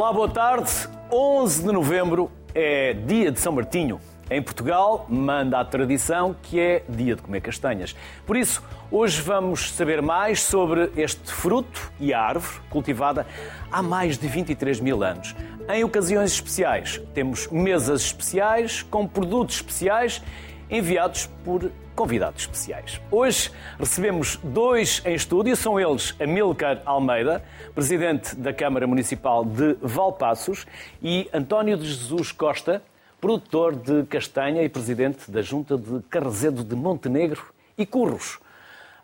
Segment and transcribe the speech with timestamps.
[0.00, 0.88] Olá, boa tarde.
[1.12, 4.00] 11 de novembro é dia de São Martinho.
[4.30, 7.94] Em Portugal, manda a tradição que é dia de comer castanhas.
[8.24, 13.26] Por isso, hoje vamos saber mais sobre este fruto e árvore cultivada
[13.70, 15.36] há mais de 23 mil anos.
[15.68, 20.22] Em ocasiões especiais, temos mesas especiais com produtos especiais
[20.70, 23.00] enviados por convidados especiais.
[23.10, 30.66] Hoje recebemos dois em estúdio, são eles Amilcar Almeida, presidente da Câmara Municipal de Valpaços,
[31.02, 32.82] e António de Jesus Costa,
[33.20, 38.38] produtor de castanha e presidente da Junta de Carrezedo de Montenegro e Curros.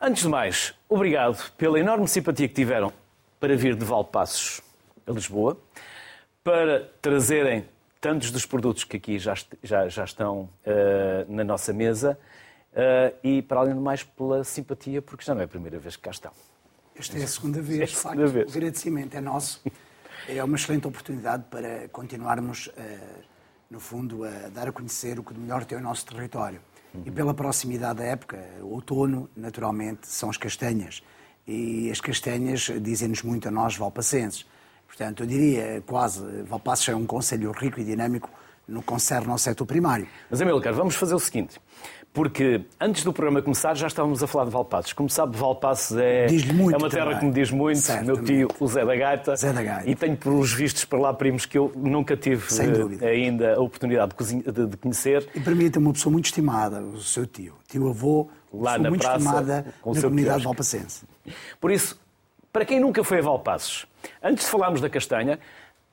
[0.00, 2.92] Antes de mais, obrigado pela enorme simpatia que tiveram
[3.38, 4.62] para vir de Valpaços
[5.06, 5.58] a Lisboa,
[6.42, 7.64] para trazerem
[8.06, 9.34] tantos dos produtos que aqui já,
[9.64, 10.48] já, já estão uh,
[11.28, 12.16] na nossa mesa
[12.72, 15.96] uh, e, para além do mais, pela simpatia, porque já não é a primeira vez
[15.96, 16.30] que cá estão.
[16.94, 18.46] Esta é a segunda vez, é a segunda facto, vez.
[18.46, 19.60] O agradecimento é nosso.
[20.28, 22.72] É uma excelente oportunidade para continuarmos, uh,
[23.70, 26.60] no fundo, a dar a conhecer o que de melhor tem o nosso território.
[26.92, 27.02] Uhum.
[27.06, 31.00] E pela proximidade da época, o outono, naturalmente, são as castanhas.
[31.46, 34.44] E as castanhas dizem-nos muito a nós, valpacenses.
[34.86, 38.30] Portanto, eu diria quase, Valpassos é um conselho rico e dinâmico
[38.66, 40.08] no concerne ao setor primário.
[40.30, 41.60] Mas, Amilcar, vamos fazer o seguinte.
[42.16, 44.94] Porque antes do programa começar já estávamos a falar de Valpassos.
[44.94, 47.18] Como sabe, Valpassos é, é uma terra também.
[47.18, 47.78] que me diz muito.
[47.78, 48.32] Certamente.
[48.32, 49.36] Meu tio, o Zé da Gaita.
[49.36, 49.90] Zé da Gaita.
[49.90, 54.14] E tenho, pelos vistos, para lá primos que eu nunca tive uh, ainda a oportunidade
[54.66, 55.28] de, conhecer.
[55.34, 57.54] E para mim é uma pessoa muito estimada, o seu tio.
[57.68, 61.04] Tio-avô, lá na muito praça, estimada com na comunidade valpacense.
[61.60, 62.00] Por isso,
[62.56, 63.84] para quem nunca foi a Valpassos,
[64.22, 65.38] antes de falarmos da castanha,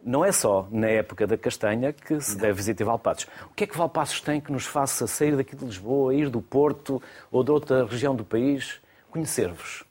[0.02, 3.28] não é só na época da castanha que se deve visitar Valpassos.
[3.52, 6.42] O que é que Valpassos tem que nos faça sair daqui de Lisboa, ir do
[6.42, 8.80] Porto ou de outra região do país,
[9.12, 9.84] conhecer-vos?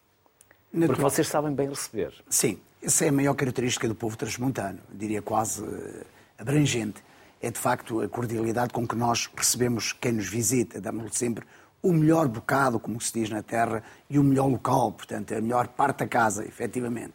[0.73, 2.15] Porque vocês sabem bem receber.
[2.27, 6.07] Sim, essa é a maior característica do povo transmontano, diria quase eh,
[6.39, 7.05] abrangente.
[7.43, 11.45] É de facto a cordialidade com que nós recebemos quem nos visita, damos-lhe sempre
[11.83, 15.69] o melhor bocado, como se diz na terra, e o melhor local, portanto, a melhor
[15.69, 17.15] parte da casa, efetivamente.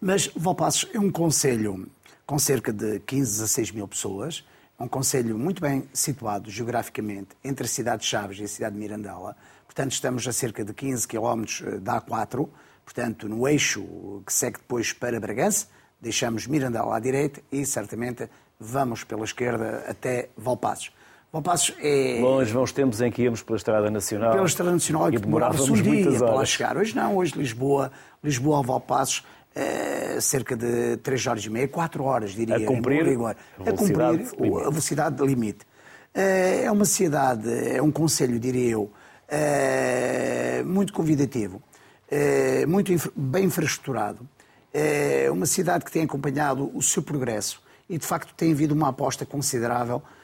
[0.00, 1.88] Mas Valpassos é um conselho
[2.28, 4.44] com cerca de 15 a 16 mil pessoas,
[4.78, 8.74] é um conselho muito bem situado geograficamente entre a cidade de Chaves e a cidade
[8.74, 9.34] de Mirandela.
[9.64, 12.46] Portanto, estamos a cerca de 15 quilómetros eh, da A4,
[12.84, 15.68] portanto, no eixo que segue depois para Bragança,
[15.98, 18.28] deixamos Mirandela à direita e, certamente,
[18.60, 20.92] vamos pela esquerda até Valpassos.
[21.32, 22.18] Valpassos é...
[22.20, 24.32] Longe vão os tempos em que íamos pela Estrada Nacional.
[24.32, 26.76] Pela Estrada Nacional e demorávamos um dia para lá chegar.
[26.76, 27.92] Hoje não, hoje Lisboa,
[28.24, 29.24] Lisboa a Valpassos,
[29.54, 32.56] é cerca de 3 horas e meia, 4 horas, diria.
[32.56, 35.66] A cumprir, rigor, a, cumprir a velocidade limite.
[36.14, 38.90] É, é uma cidade, é um conselho, diria eu,
[39.28, 41.62] é, muito convidativo,
[42.10, 44.26] é, muito bem infraestruturado.
[44.72, 48.88] É uma cidade que tem acompanhado o seu progresso e, de facto, tem havido uma
[48.88, 50.17] aposta considerável eh,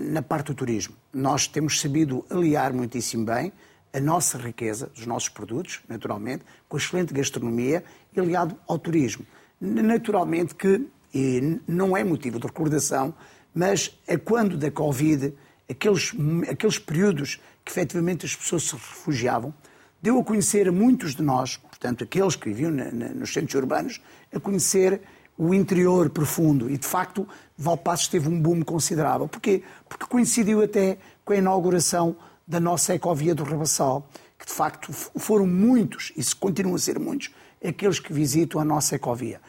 [0.00, 0.94] na parte do turismo.
[1.12, 3.52] Nós temos sabido aliar muitíssimo bem
[3.92, 7.82] a nossa riqueza, os nossos produtos, naturalmente, com a excelente gastronomia
[8.16, 9.24] aliado ao turismo.
[9.60, 13.14] Naturalmente que, e não é motivo de recordação,
[13.54, 15.32] mas a quando da Covid,
[15.68, 16.12] aqueles,
[16.50, 19.52] aqueles períodos que efetivamente as pessoas se refugiavam,
[20.00, 23.54] deu a conhecer a muitos de nós, portanto, aqueles que viviam na, na, nos centros
[23.54, 24.00] urbanos,
[24.32, 25.00] a conhecer
[25.38, 26.68] o interior profundo.
[26.68, 27.26] E, de facto,
[27.56, 29.28] Valpassos teve um boom considerável.
[29.28, 29.62] Porquê?
[29.88, 32.16] Porque coincidiu até com a inauguração
[32.46, 37.30] da nossa ecovia do Rabassal, que, de facto, foram muitos, e continuam a ser muitos,
[37.64, 39.40] aqueles que visitam a nossa ecovia,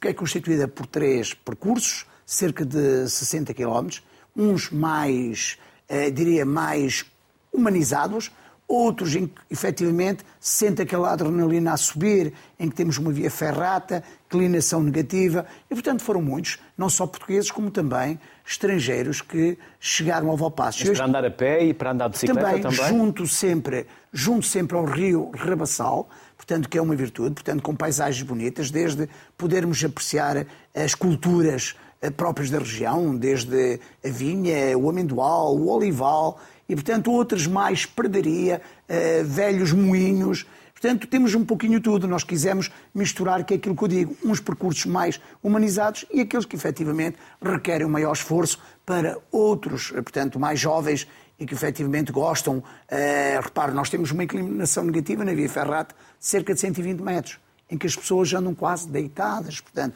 [0.00, 4.02] que é constituída por três percursos, cerca de 60 quilómetros,
[4.36, 7.04] uns mais, eh, diria, mais
[7.52, 8.30] humanizados,
[8.72, 13.30] outros em que efetivamente se sente aquela adrenalina a subir, em que temos uma via
[13.30, 20.30] ferrata, declinação negativa, e portanto foram muitos, não só portugueses, como também estrangeiros que chegaram
[20.30, 20.86] ao Valpasso.
[20.86, 22.62] Mas para andar a pé e para andar de bicicleta também?
[22.62, 27.76] Também, junto sempre, junto sempre ao rio Rabassal, portanto que é uma virtude, portanto com
[27.76, 29.06] paisagens bonitas, desde
[29.36, 36.40] podermos apreciar as culturas eh, próprias da região, desde a vinha, o amendoal, o olival,
[36.72, 40.46] e, portanto, outras mais perdaria, uh, velhos moinhos.
[40.72, 42.08] Portanto, temos um pouquinho tudo.
[42.08, 46.46] Nós quisemos misturar, que é aquilo que eu digo, uns percursos mais humanizados e aqueles
[46.46, 51.06] que efetivamente requerem um maior esforço para outros, eh, portanto, mais jovens
[51.38, 52.56] e que efetivamente gostam.
[52.56, 57.38] Uh, repare, nós temos uma inclinação negativa na via ferrata de cerca de 120 metros,
[57.70, 59.60] em que as pessoas andam quase deitadas.
[59.60, 59.94] Portanto,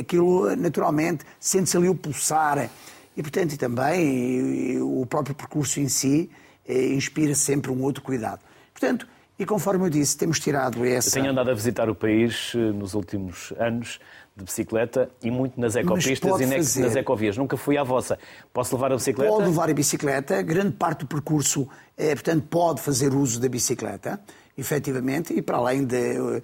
[0.00, 2.70] aquilo naturalmente sente-se ali o pulsar.
[3.16, 6.30] E, portanto, e também e, o próprio percurso em si
[6.66, 8.40] eh, inspira sempre um outro cuidado.
[8.72, 9.06] Portanto,
[9.36, 11.08] E conforme eu disse, temos tirado essa.
[11.08, 13.98] Eu tenho andado a visitar o país eh, nos últimos anos
[14.36, 16.80] de bicicleta e muito nas ecopistas e fazer.
[16.82, 17.36] nas ecovias.
[17.36, 18.16] Nunca fui à vossa.
[18.52, 19.30] Posso levar a bicicleta?
[19.32, 20.40] Pode levar a bicicleta.
[20.42, 24.20] Grande parte do percurso, é, portanto, pode fazer uso da bicicleta,
[24.56, 26.42] efetivamente, e para além de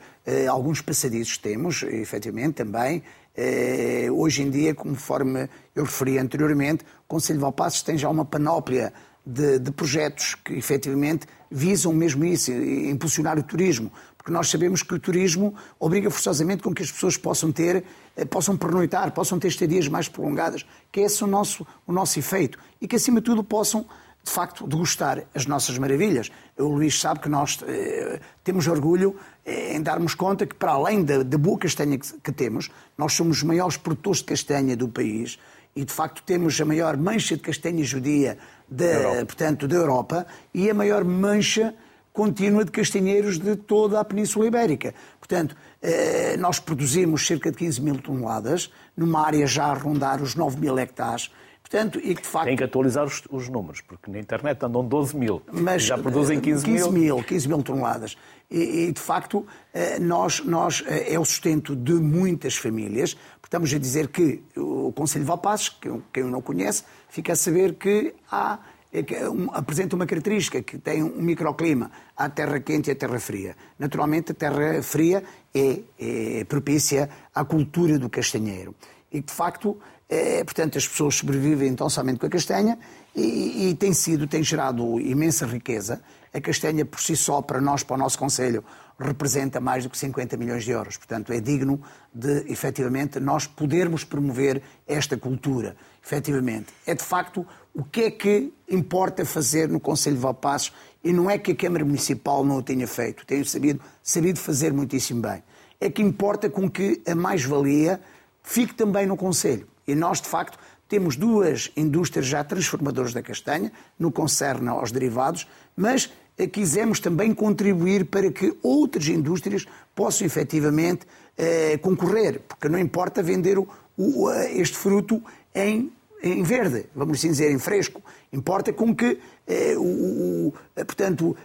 [0.49, 3.03] alguns passadiços temos, efetivamente, também.
[3.43, 8.23] Eh, hoje em dia, conforme eu referi anteriormente, o Conselho de Valpassos tem já uma
[8.23, 8.93] panóplia
[9.25, 13.91] de, de, projetos que efetivamente visam mesmo isso, impulsionar o turismo.
[14.15, 17.83] Porque nós sabemos que o turismo obriga forçosamente com que as pessoas possam ter,
[18.15, 22.19] eh, possam pernoitar, possam ter estadias mais prolongadas, que esse é o nosso, o nosso
[22.19, 22.59] efeito.
[22.79, 23.87] E que acima de tudo possam,
[24.23, 26.31] de facto, degustar as nossas maravilhas.
[26.57, 31.03] O Luís sabe que nós eh, temos orgulho eh, em darmos conta que, para além
[31.03, 34.89] da, da boa castanha que, que temos, nós somos os maiores produtores de castanha do
[34.89, 35.39] país
[35.75, 38.37] e de facto temos a maior mancha de castanha judia
[38.69, 41.75] da, portanto, da Europa e a maior mancha
[42.13, 44.95] contínua de castanheiros de toda a Península Ibérica.
[45.19, 50.35] Portanto, eh, nós produzimos cerca de 15 mil toneladas, numa área já a rondar os
[50.35, 51.31] 9 mil hectares.
[51.71, 52.47] Portanto, e que de facto...
[52.47, 56.41] Tem que atualizar os, os, números, porque na internet andam 12 mil, mas já produzem
[56.41, 56.93] 15, 15 mil.
[57.17, 57.25] mil.
[57.25, 58.17] 15 mil toneladas.
[58.51, 63.17] E, e, de facto, eh, nós, nós, é o sustento de muitas famílias.
[63.45, 67.75] Estamos a dizer que o Conselho de Valpassos, que quem não conhece, fica a saber
[67.75, 68.59] que há
[68.93, 69.05] é
[69.53, 73.57] apresenta uma característica, que tem um microclima, a terra quente e a terra fria.
[73.79, 75.23] Naturalmente, a terra fria
[75.55, 78.75] é, é propícia à cultura do castanheiro.
[79.13, 79.79] E, de facto,
[80.11, 82.77] é, portanto, as pessoas sobrevivem tão somente com a castanha
[83.15, 86.03] e, e, tem sido, tem gerado imensa riqueza.
[86.35, 88.65] A castanha, por si só, para nós, para o nosso Conselho,
[88.99, 90.97] representa mais do que 50 milhões de euros.
[90.97, 91.81] Portanto, é digno
[92.13, 95.77] de, efetivamente, nós podermos promover esta cultura.
[96.05, 100.73] Efetivamente, é de facto o que é que importa fazer no Conselho de Valpassos
[101.05, 104.73] e não é que a Câmara Municipal não o tenha feito, tenho sabido, sabido fazer
[104.73, 105.41] muitíssimo bem.
[105.81, 108.01] É que importa com que a mais-valia
[108.43, 109.70] fique também no Conselho.
[109.91, 110.59] E nós, de facto,
[110.89, 115.47] temos duas indústrias já transformadoras da castanha, no concerne aos derivados,
[115.77, 116.11] mas
[116.53, 121.07] quisemos também contribuir para que outras indústrias possam efetivamente
[121.37, 125.23] eh, concorrer, porque não importa vender o, o, este fruto
[125.55, 125.93] em
[126.23, 128.03] em verde, vamos assim dizer, em fresco.
[128.33, 131.37] Importa com que, eh, o, portanto,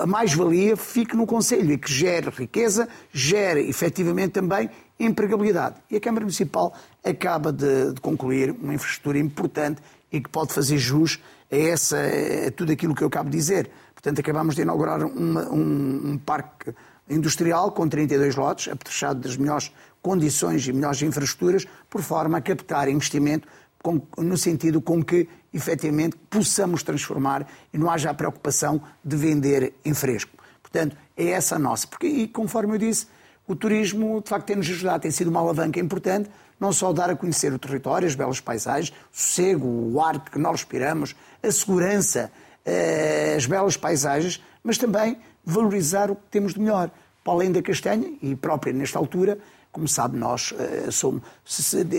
[0.00, 5.76] a mais-valia fique no Conselho e que gere riqueza, gere efetivamente também empregabilidade.
[5.90, 6.74] E a Câmara Municipal
[7.04, 9.80] acaba de, de concluir uma infraestrutura importante
[10.10, 11.98] e que pode fazer jus a, essa,
[12.46, 13.70] a tudo aquilo que eu acabo de dizer.
[13.94, 16.74] Portanto, acabamos de inaugurar uma, um, um parque
[17.08, 19.72] industrial com 32 lotes, apetrechado das melhores
[20.02, 23.48] condições e melhores infraestruturas, por forma a captar investimento
[23.82, 29.74] com, no sentido com que, efetivamente, possamos transformar e não haja a preocupação de vender
[29.84, 30.36] em fresco.
[30.62, 31.86] Portanto, é essa a nossa.
[31.86, 33.06] Porque, e conforme eu disse,
[33.48, 36.30] o turismo, de facto, tem-nos ajudado, tem sido uma alavanca importante,
[36.60, 40.38] não só dar a conhecer o território, as belas paisagens, o sossego, o ar que
[40.38, 42.30] nós respiramos, a segurança,
[42.64, 46.90] eh, as belas paisagens, mas também valorizar o que temos de melhor.
[47.24, 49.38] Para além da castanha, e própria nesta altura,
[49.72, 51.22] como sabe, nós eh, somos,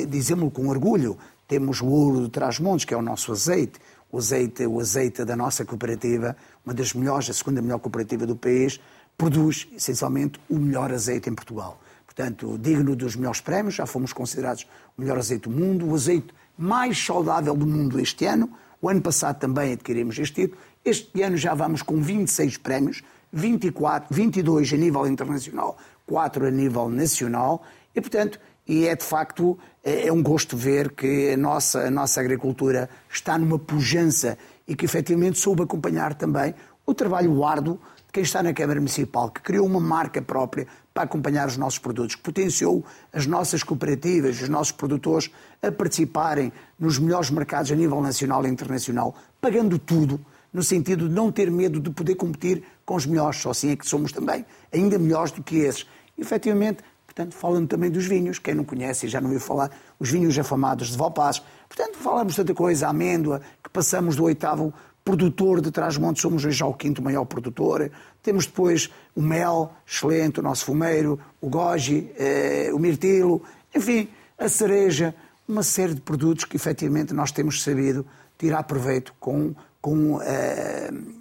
[0.07, 1.18] dizemos com orgulho,
[1.48, 3.80] temos o ouro de Trás-Montes, que é o nosso azeite,
[4.12, 8.35] o azeite, o azeite da nossa cooperativa, uma das melhores, a segunda melhor cooperativa do
[8.35, 8.80] país,
[9.19, 11.78] produz essencialmente o melhor azeite em Portugal.
[12.06, 14.66] Portanto, digno dos melhores prémios, já fomos considerados
[14.97, 18.49] o melhor azeite do mundo, o azeite mais saudável do mundo este ano.
[18.81, 20.61] O ano passado também adquirimos este título.
[20.85, 26.88] Este ano já vamos com 26 prémios, 24, 22 a nível internacional, 4 a nível
[26.88, 27.61] nacional.
[27.94, 31.92] E, portanto, e é de facto é, é um gosto ver que a nossa, a
[31.92, 37.78] nossa agricultura está numa pujança e que efetivamente soube acompanhar também o trabalho árduo
[38.09, 41.78] de quem está na Câmara Municipal, que criou uma marca própria para acompanhar os nossos
[41.78, 45.30] produtos, que potenciou as nossas cooperativas, os nossos produtores
[45.61, 50.19] a participarem nos melhores mercados a nível nacional e internacional, pagando tudo,
[50.51, 53.75] no sentido de não ter medo de poder competir com os melhores, só assim é
[53.75, 55.85] que somos também ainda melhores do que esses.
[56.18, 59.71] E, efetivamente, Portanto, falando também dos vinhos, quem não conhece e já não ouviu falar,
[59.99, 61.42] os vinhos afamados de Valpaz.
[61.68, 64.73] Portanto, falamos tanta coisa, a amêndoa, que passamos do oitavo
[65.04, 67.92] produtor de Trás-Montes, somos já o quinto maior produtor.
[68.22, 73.42] Temos depois o mel, excelente, o nosso fumeiro, o goji, eh, o mirtilo,
[73.76, 75.14] enfim, a cereja,
[75.48, 78.06] uma série de produtos que efetivamente nós temos sabido
[78.38, 80.22] tirar proveito com, com uh,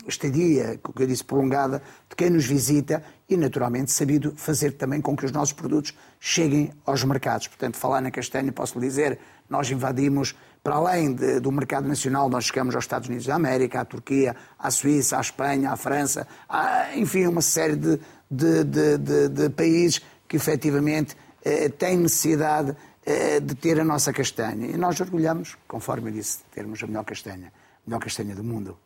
[0.06, 5.16] estadia, como eu disse, prolongada de quem nos visita e, naturalmente, sabido fazer também com
[5.16, 7.48] que os nossos produtos cheguem aos mercados.
[7.48, 9.18] Portanto, falar na castanha, posso lhe dizer,
[9.50, 10.36] nós invadimos,
[10.68, 14.36] para além de, do mercado nacional, nós chegamos aos Estados Unidos da América, à Turquia,
[14.58, 17.98] à Suíça, à Espanha, à França, a, enfim, uma série de,
[18.30, 18.64] de,
[18.98, 24.66] de, de países que efetivamente eh, têm necessidade eh, de ter a nossa castanha.
[24.66, 28.44] E nós orgulhamos, conforme eu disse, de termos a melhor castanha, a melhor castanha do
[28.44, 28.76] mundo.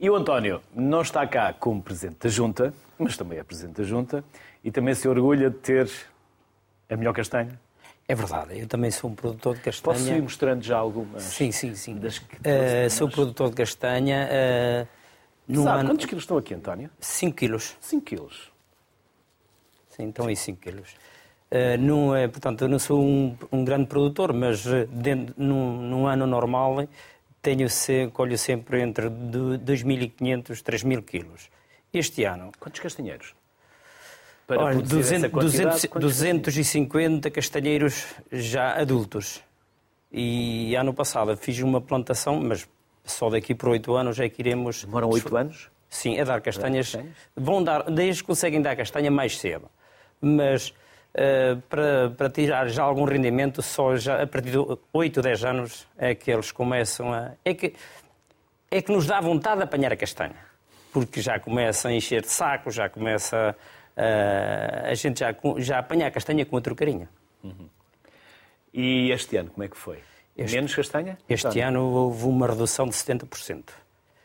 [0.00, 3.84] E o António não está cá como Presidente da Junta, mas também é Presidente da
[3.84, 4.24] Junta
[4.64, 5.90] e também se orgulha de ter
[6.88, 7.60] a melhor castanha?
[8.08, 9.96] É verdade, eu também sou um produtor de castanha.
[9.96, 11.22] Posso ir mostrando já algumas?
[11.22, 11.98] Sim, sim, sim.
[11.98, 12.18] Das...
[12.18, 14.28] Uh, sou produtor de castanha.
[14.28, 14.88] Uh,
[15.46, 15.90] no Sabe, ano...
[15.90, 16.90] quantos quilos estão aqui, António?
[17.00, 17.76] 5 quilos.
[17.80, 18.52] 5 quilos.
[19.88, 20.90] Sim, então aí 5 quilos.
[21.50, 26.06] Uh, não é, portanto, eu não sou um, um grande produtor, mas dentro, num, num
[26.06, 26.86] ano normal
[27.40, 31.50] tenho se, colho sempre entre 2.500 e 3.000 quilos.
[31.92, 32.52] Este ano...
[32.58, 33.34] Quantos castanheiros?
[34.46, 39.42] Para Olha, 200, 200, 250 castanheiros já adultos.
[40.10, 42.68] E ano passado fiz uma plantação, mas
[43.04, 44.84] só daqui por oito anos é que iremos...
[44.84, 45.70] Demoram oito anos?
[45.88, 46.96] Sim, a dar castanhas.
[47.36, 49.68] Vão dar, desde conseguem dar castanha mais cedo.
[50.20, 50.72] Mas
[51.12, 55.86] Uh, para, para, tirar já algum rendimento, só já a partir de 8, 10 anos
[55.98, 57.32] é que eles começam a.
[57.44, 57.74] É que,
[58.70, 60.36] é que nos dá vontade de apanhar a castanha.
[60.90, 63.54] Porque já começa a encher de sacos, já começa.
[63.96, 67.08] Uh, a gente já, já apanha a castanha com outra carinha.
[67.42, 67.68] Uhum.
[68.72, 69.98] E este ano, como é que foi?
[70.36, 71.18] Este, Menos castanha?
[71.28, 73.64] Este ano houve uma redução de 70%.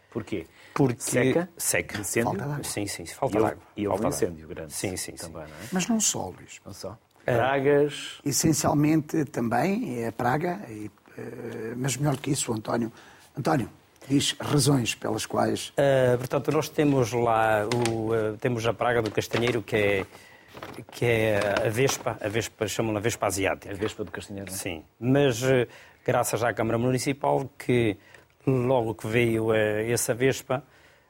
[0.10, 0.48] Porquê?
[0.74, 1.50] Porque seca?
[1.58, 2.00] Seca.
[2.00, 2.32] Incêndio?
[2.32, 2.64] Falta água.
[2.64, 3.58] Sim, sim, falta e água.
[3.76, 4.74] E houve um incêndio grande.
[4.74, 5.52] Sim, sim, também, sim.
[5.52, 5.70] Não é?
[5.72, 6.62] Mas não só, Luís.
[6.66, 6.98] Não só.
[7.26, 8.20] Pragas?
[8.24, 12.92] Essencialmente também é a praga, e, eh, mas melhor do que isso, António.
[13.38, 13.70] António,
[14.08, 15.70] diz razões pelas quais...
[15.70, 20.06] Uh, portanto, nós temos lá, o, uh, temos a praga do castanheiro que é
[20.92, 23.72] que é a vespa, a vespa chamam-na vespa asiática.
[23.72, 24.60] A vespa do castanheiro, não é?
[24.60, 25.40] Sim, mas
[26.04, 27.96] graças à Câmara Municipal que
[28.44, 30.64] logo que veio essa vespa,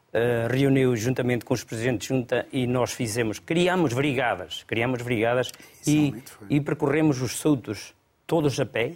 [0.07, 5.51] Uh, reuniu juntamente com os presidentes de junta e nós fizemos, criámos brigadas, criámos brigadas
[5.85, 6.13] e,
[6.49, 7.93] e, percorremos os soutos
[8.25, 8.93] todos a pé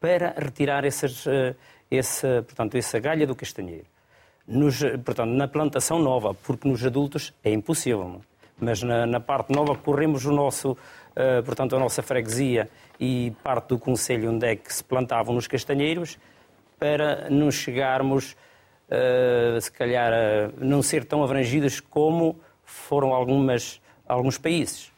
[0.00, 1.54] para retirar essas, uh,
[1.90, 3.86] essa, portanto, essa galha do castanheiro.
[4.46, 8.20] Nos, portanto, na plantação nova, porque nos adultos é impossível,
[8.58, 12.68] mas na, na parte nova corremos o nosso, uh, portanto, a nossa freguesia
[13.00, 16.18] e parte do conselho onde é que se plantavam nos castanheiros
[16.78, 18.36] para nos chegarmos
[19.60, 24.92] se calhar, uh, não ser tão abrangidas como foram algumas, alguns países.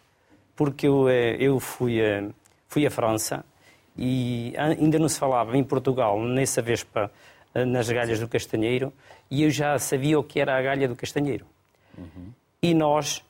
[0.55, 2.25] Porque eu, eh, eu fui, a,
[2.69, 3.45] fui França
[3.97, 7.11] e ainda não se falava em Portugal nessa vespa
[7.55, 8.93] nas galhas do castanheiro
[9.31, 11.47] e eu já sabia o que era a galha do castanheiro.
[11.97, 12.33] Uhum.
[12.63, 13.25] E nós,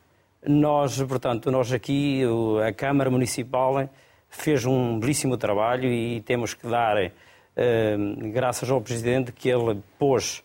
[0.44, 2.22] nós, portanto, nós aqui,
[2.66, 3.88] a Câmara Municipal
[4.28, 6.96] fez um belíssimo trabalho e temos que dar,
[8.32, 10.42] graças ao Presidente, que ele pôs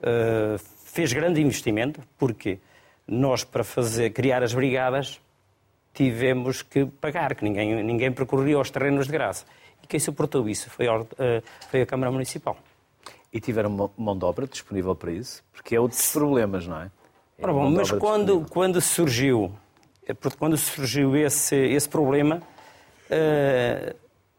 [0.00, 2.58] uh, fez grande investimento, porque
[3.06, 5.20] nós, para fazer, criar as brigadas,
[5.98, 9.44] tivemos que pagar, que ninguém, ninguém percorria os terrenos de graça.
[9.82, 11.06] E quem suportou isso foi, uh,
[11.68, 12.56] foi a Câmara Municipal.
[13.32, 15.42] E tiveram mão de obra disponível para isso?
[15.52, 16.84] Porque é outros problemas, não é?
[17.36, 19.52] é Ora bom, mas quando, quando surgiu,
[20.06, 22.36] é quando surgiu esse, esse problema,
[23.10, 23.96] uh,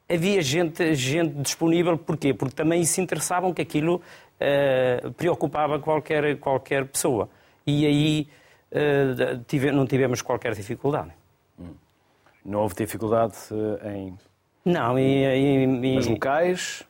[0.08, 2.34] havia gente, gente disponível, porquê?
[2.34, 7.30] Porque também se interessavam que aquilo uh, preocupava qualquer, qualquer pessoa.
[7.68, 8.28] E aí
[8.72, 11.19] uh, tive, não tivemos qualquer dificuldade.
[12.46, 14.18] Não houve dificuldade uh, em.
[14.66, 15.26] Não, em.
[15.26, 16.84] em, Mas locais?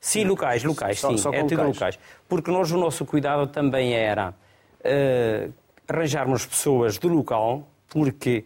[0.00, 1.18] Sim, locais, locais, só, sim.
[1.18, 1.74] Só é tudo locais.
[1.74, 1.98] locais.
[2.28, 5.52] Porque nós, o nosso cuidado também era uh,
[5.88, 8.44] arranjarmos pessoas do local, porque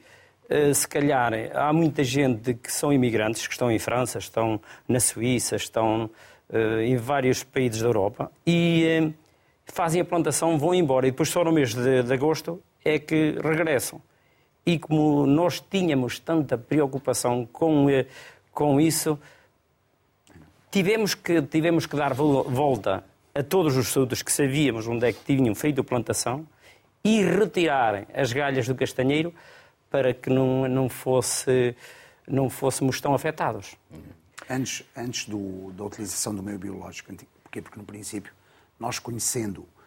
[0.50, 5.00] uh, se calhar há muita gente que são imigrantes, que estão em França, estão na
[5.00, 6.10] Suíça, estão
[6.48, 9.12] uh, em vários países da Europa e
[9.66, 13.36] fazem a plantação, vão embora e depois só no mês de, de agosto é que
[13.42, 14.00] regressam.
[14.64, 18.06] E como nós tínhamos tanta preocupação com, uh,
[18.52, 19.18] com isso,
[20.70, 25.24] tivemos que, tivemos que dar volta a todos os estudos que sabíamos onde é que
[25.24, 26.46] tinham feito a plantação
[27.02, 29.32] e retirarem as galhas do castanheiro
[29.90, 31.74] para que não, não, fosse,
[32.26, 33.76] não fôssemos tão afetados.
[34.48, 37.12] Antes, antes do, da utilização do meio biológico.
[37.42, 37.60] Porquê?
[37.60, 38.32] Porque, no princípio,
[38.78, 39.79] nós conhecendo eh,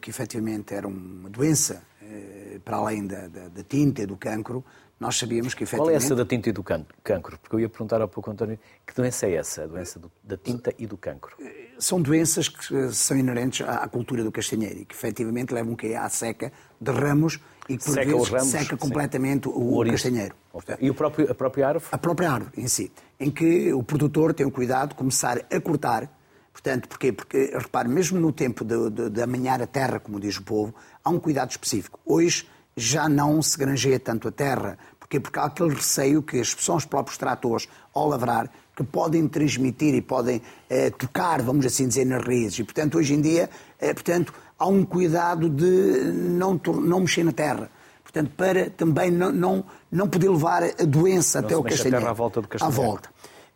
[0.00, 4.64] que efetivamente era uma doença, eh, para além da, da, da, tinta e do cancro,
[4.98, 5.92] nós sabíamos que efetivamente...
[5.92, 7.38] Qual é essa da tinta e do cancro?
[7.38, 10.36] Porque eu ia perguntar há pouco, António, que doença é essa, a doença do, da
[10.38, 11.36] tinta e do cancro?
[11.78, 16.08] São doenças que são inerentes à cultura do castanheiro e que efetivamente levam que à
[16.08, 20.34] seca de ramos e que por seca vezes ramos, seca completamente o, o castanheiro.
[20.80, 21.88] E o próprio, a própria árvore?
[21.92, 22.90] A própria árvore em si,
[23.20, 26.10] em que o produtor tem o cuidado de começar a cortar
[26.56, 27.12] Portanto, porquê?
[27.12, 30.74] Porque, repare, mesmo no tempo de, de, de amanhar a terra, como diz o povo,
[31.04, 32.00] há um cuidado específico.
[32.02, 34.78] Hoje já não se granjeia tanto a terra.
[34.98, 35.20] Porquê?
[35.20, 40.00] Porque há aquele receio que são os próprios tratores, ao lavrar, que podem transmitir e
[40.00, 42.60] podem eh, tocar, vamos assim dizer, nas raízes.
[42.60, 47.32] E, portanto, hoje em dia, eh, portanto, há um cuidado de não, não mexer na
[47.32, 47.70] terra.
[48.02, 51.96] Portanto, para também não, não, não poder levar a doença não até o castanheiro.
[51.96, 52.82] a terra à volta do castanheiro.
[52.82, 53.10] À volta.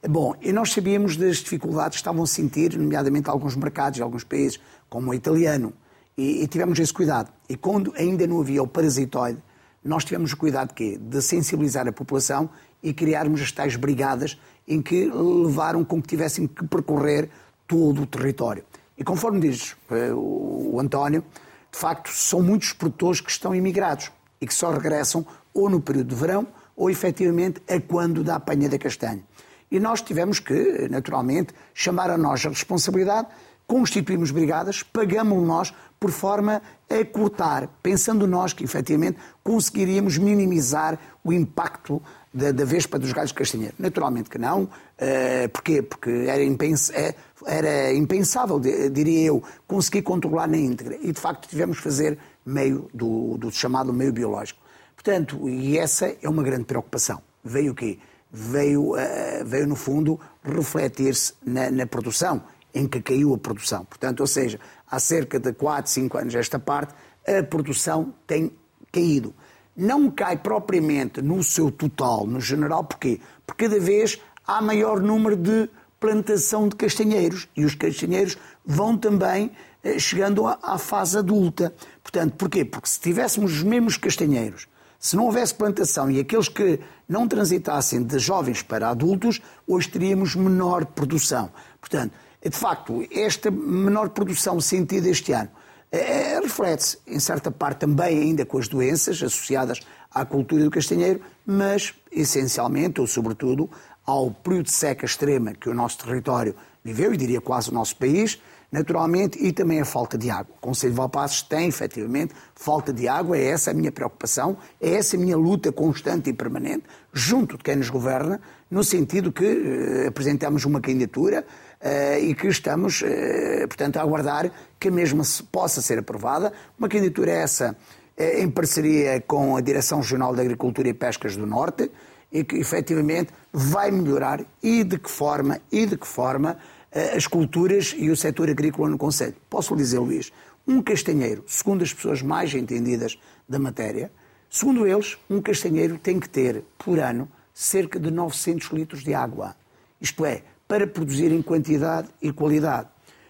[0.09, 4.59] Bom, e nós sabíamos das dificuldades que estavam a sentir, nomeadamente alguns mercados, alguns países,
[4.89, 5.75] como o italiano,
[6.17, 7.31] e, e, tivemos esse cuidado.
[7.49, 9.39] E quando ainda não havia o parasitoide,
[9.85, 10.97] nós tivemos o cuidado de?
[10.97, 12.49] De sensibilizar a população
[12.83, 17.29] e criarmos as tais brigadas em que levaram com que tivessem que percorrer
[17.67, 18.65] todo o território.
[18.97, 21.23] E conforme diz uh, o António,
[21.71, 26.09] de facto, são muitos produtores que estão imigrados e que só regressam ou no período
[26.09, 29.23] de verão ou efetivamente a quando da apanha da castanha.
[29.71, 33.29] E nós tivemos que, naturalmente, chamar a nós a responsabilidade,
[33.67, 41.33] constituímos brigadas, pagamos nós por forma a cortar, pensando nós que, efetivamente, conseguiríamos minimizar o
[41.33, 43.75] impacto da, da vespa dos galhos de castanheiro.
[43.79, 44.63] Naturalmente que não.
[44.63, 45.83] Uh, porquê?
[45.83, 47.15] Porque era, impens é,
[47.47, 50.97] era impensável, diria eu, conseguir controlar na íntegra.
[51.01, 54.61] E, de facto, tivemos que fazer meio do, do chamado meio biológico.
[54.95, 57.23] Portanto, e essa é uma grande preocupação.
[57.45, 57.99] Veio o quê?
[58.33, 63.85] Veio, eh, veio no fundo, refletir-se na, na, produção, em que caiu a produção.
[63.85, 66.95] Portanto, ou seja, há cerca de 4, 5 anos esta parte,
[67.27, 68.53] a produção tem
[68.93, 69.35] caído.
[69.77, 73.21] Não cai propriamente no seu total, no geral, porquê?
[73.47, 75.69] Porque cada vez há maior número de
[75.99, 79.51] plantação de castanheiros e os castanheiros vão também
[79.83, 81.75] eh, chegando à fase adulta.
[82.03, 82.65] Portanto, porquê?
[82.65, 84.67] Porque se tivéssemos os mesmos castanheiros
[85.01, 86.79] se não houvesse plantação e aqueles que
[87.09, 91.51] não transitassem de jovens para adultos, hoje teríamos menor produção.
[91.81, 95.51] Portanto, de facto, esta menor produção sentida este ano
[95.91, 99.81] é, reflete-se, em certa parte, também ainda com as doenças associadas
[100.13, 103.69] à cultura do castanheiro, mas essencialmente, ou sobretudo,
[104.07, 107.97] ao período de seca extrema que o nosso território viveu, e diria quase o nosso
[107.97, 110.55] país, naturalmente, e também a falta de água.
[110.59, 114.95] O Conselho de Valpassos tem, efetivamente, falta de água, é essa a minha preocupação, é
[114.95, 119.45] essa a minha luta constante e permanente, junto de quem nos governa, no sentido que
[119.45, 121.45] eh, apresentamos uma candidatura
[121.81, 126.53] eh, e que estamos, eh, portanto, a aguardar que a mesma possa ser aprovada.
[126.79, 127.77] Uma candidatura essa
[128.17, 131.91] em parceria com a Direção Regional de Agricultura e Pescas do Norte,
[132.31, 136.59] e que efetivamente vai melhorar e de que forma, e de que forma
[136.93, 139.37] as culturas e o setor agrícola no Conselho.
[139.49, 140.33] Posso lhe dizer, Luís,
[140.67, 144.11] um castanheiro, segundo as pessoas mais entendidas da matéria,
[144.49, 149.55] segundo eles, um castanheiro tem que ter, por ano, cerca de 900 litros de água.
[150.01, 152.89] Isto é, para produzir em quantidade e qualidade.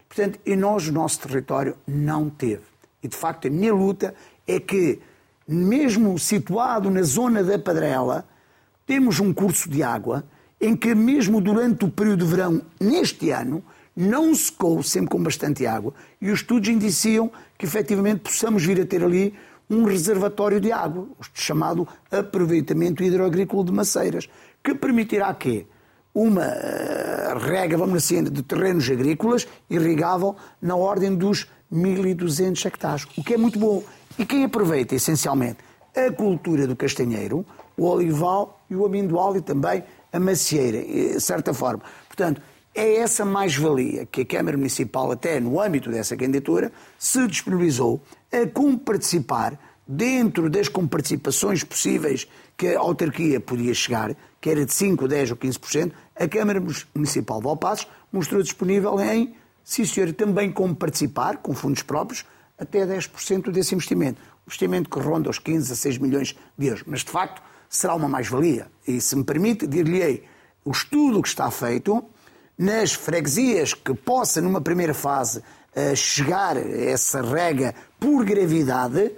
[0.08, 2.62] Portanto, e nós, o nosso território, não teve.
[3.02, 4.14] E, de facto, a minha luta
[4.46, 5.00] é que,
[5.46, 8.26] mesmo situado na zona da Padrela,
[8.86, 10.24] temos um curso de água
[10.60, 13.62] em que mesmo durante o período de verão, neste ano,
[13.96, 18.86] não secou, sempre com bastante água, e os estudos indiciam que efetivamente possamos vir a
[18.86, 19.34] ter ali
[19.68, 24.28] um reservatório de água, chamado aproveitamento hidroagrícola de maceiras,
[24.62, 25.66] que permitirá que
[26.12, 33.22] uma uh, rega, vamos assim, de terrenos agrícolas irrigável na ordem dos 1.200 hectares, o
[33.22, 33.82] que é muito bom.
[34.18, 35.58] E quem aproveita, essencialmente,
[35.96, 37.46] a cultura do castanheiro,
[37.76, 41.82] o olival e o amendoal e também a macieira, de certa forma.
[42.06, 42.40] Portanto,
[42.74, 48.00] é essa mais-valia que a Câmara Municipal, até no âmbito dessa candidatura, se disponibilizou
[48.32, 55.08] a comparticipar dentro das comparticipações possíveis que a autarquia podia chegar, que era de 5,
[55.08, 56.62] 10 ou 15%, a Câmara
[56.94, 62.24] Municipal de Valpassos mostrou disponível em, sim senhor, também como participar, com fundos próprios,
[62.56, 64.20] até 10% desse investimento.
[64.46, 66.84] Investimento que ronda os 15 a 6 milhões de euros.
[66.86, 68.66] Mas, de facto, será uma mais-valia.
[68.86, 70.24] E, se me permite, dir-lhe-ei,
[70.64, 72.04] o estudo que está feito
[72.58, 75.42] nas freguesias que possa, numa primeira fase,
[75.74, 79.12] eh, chegar a essa rega por gravidade,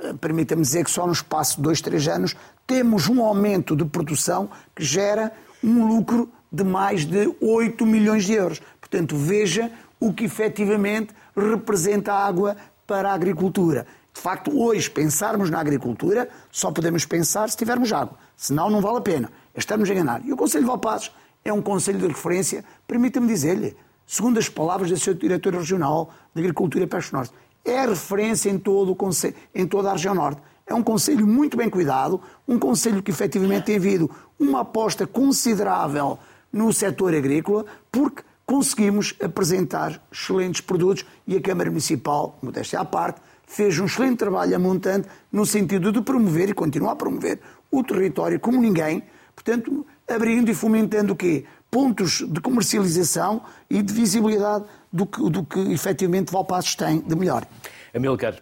[0.00, 2.36] eh, permita-me dizer que só no espaço de dois, três anos
[2.66, 8.34] temos um aumento de produção que gera um lucro de mais de 8 milhões de
[8.34, 8.60] euros.
[8.80, 13.86] Portanto, veja o que efetivamente representa a água para a agricultura.
[14.14, 18.16] De facto, hoje, pensarmos na agricultura, só podemos pensar se tivermos água.
[18.36, 19.30] Senão, não vale a pena.
[19.54, 20.24] Estamos a enganar.
[20.24, 21.10] E o Conselho de Valpazes
[21.44, 26.40] é um conselho de referência, permita-me dizer-lhe, segundo as palavras do seu diretor regional de
[26.40, 30.40] Agricultura e Pesca Norte, é referência em, todo o conselho, em toda a região norte.
[30.66, 36.18] É um conselho muito bem cuidado, um conselho que efetivamente tem havido uma aposta considerável
[36.52, 43.20] no setor agrícola, porque conseguimos apresentar excelentes produtos e a Câmara Municipal, modéstia à parte,
[43.54, 47.38] fez um excelente trabalho a montante no sentido de promover e continuar a promover
[47.70, 49.02] o território como ninguém,
[49.34, 51.44] portanto, abrindo e fomentando o quê?
[51.70, 57.46] Pontos de comercialização e de visibilidade do que, do que efetivamente Valpassos tem de melhor.
[57.94, 58.34] Amilcar,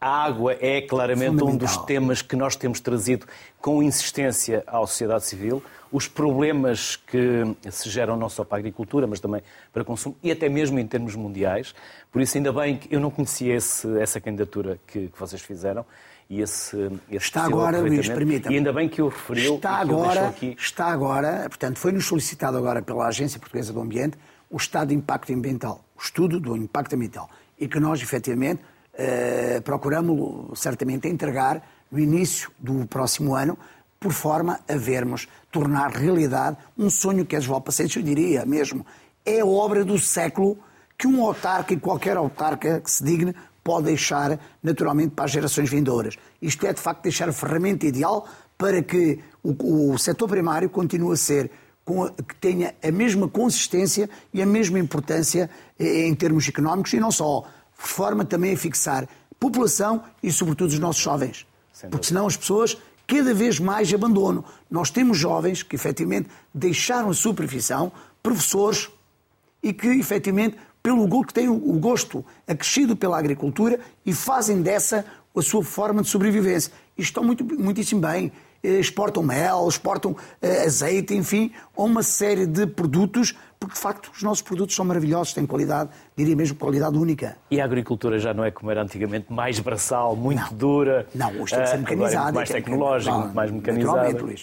[0.00, 3.26] a água é claramente um dos temas que nós temos trazido
[3.60, 5.62] com insistência à sociedade civil.
[5.92, 10.16] Os problemas que se geram não só para a agricultura, mas também para o consumo
[10.22, 11.74] e até mesmo em termos mundiais.
[12.10, 15.84] Por isso, ainda bem que eu não conhecia esse, essa candidatura que, que vocês fizeram
[16.30, 16.76] e esse,
[17.10, 18.54] esse está agora, Luís, permita-me.
[18.54, 19.56] E ainda bem que o referiu.
[19.56, 20.56] Está agora, aqui.
[20.56, 24.16] está agora, portanto, foi-nos solicitado agora pela Agência Portuguesa do Ambiente
[24.48, 28.62] o estado de impacto ambiental, o estudo do impacto ambiental, e que nós, efetivamente,
[29.02, 33.56] eh, procuramos certamente entregar no início do próximo ano,
[33.98, 38.84] por forma a vermos tornar realidade um sonho que as eu diria mesmo,
[39.24, 40.58] é obra do século
[40.98, 43.34] que um autarca e qualquer autarca que se digne
[43.64, 46.18] pode deixar naturalmente para as gerações vindouras.
[46.42, 51.14] Isto é, de facto, deixar a ferramenta ideal para que o, o setor primário continue
[51.14, 51.50] a ser
[52.28, 57.10] que tenha a mesma consistência e a mesma importância eh, em termos económicos e não
[57.10, 57.44] só,
[57.88, 61.46] forma também a fixar população e, sobretudo, os nossos jovens.
[61.90, 64.44] Porque senão as pessoas cada vez mais abandonam.
[64.70, 67.90] Nós temos jovens que, efetivamente, deixaram a sua profissão,
[68.22, 68.88] professores,
[69.62, 75.04] e que, efetivamente, pelo que têm o gosto acrescido pela agricultura e fazem dessa
[75.36, 76.72] a sua forma de sobrevivência.
[76.96, 78.32] E estão muito, muitíssimo bem.
[78.62, 84.22] Eh, exportam mel, exportam eh, azeite, enfim, uma série de produtos, porque de facto os
[84.22, 87.36] nossos produtos são maravilhosos, têm qualidade, diria mesmo qualidade única.
[87.50, 90.52] E a agricultura já não é como era antigamente, mais braçal, muito não.
[90.52, 91.06] dura.
[91.14, 92.34] Não, hoje tem que ser eh, mecanizado.
[92.34, 94.34] mais tecnológico, muito mais mecanizado.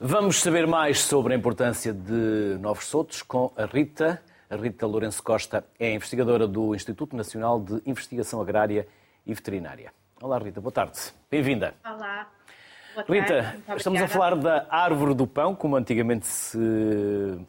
[0.00, 4.20] Vamos saber mais sobre a importância de Novos Sotos com a Rita.
[4.50, 8.86] A Rita Lourenço Costa é investigadora do Instituto Nacional de Investigação Agrária
[9.24, 9.92] e Veterinária.
[10.20, 10.98] Olá, Rita, boa tarde.
[11.30, 11.74] Bem-vinda.
[11.84, 12.33] Olá.
[13.08, 16.58] Rita, estamos a falar da árvore do pão, como antigamente se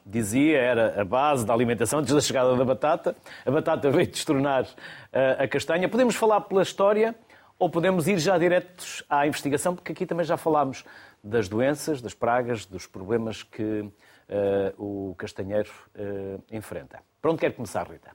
[0.06, 3.16] dizia, era a base da alimentação antes da chegada da batata.
[3.46, 4.66] A batata veio destronar
[5.14, 5.88] eh, a castanha.
[5.88, 7.14] Podemos falar pela história
[7.60, 10.84] ou podemos ir já diretos à investigação, porque aqui também já falámos
[11.24, 17.02] das doenças, das pragas, dos problemas que uh, o Castanheiro uh, enfrenta.
[17.22, 18.12] Para onde quer começar, Rita?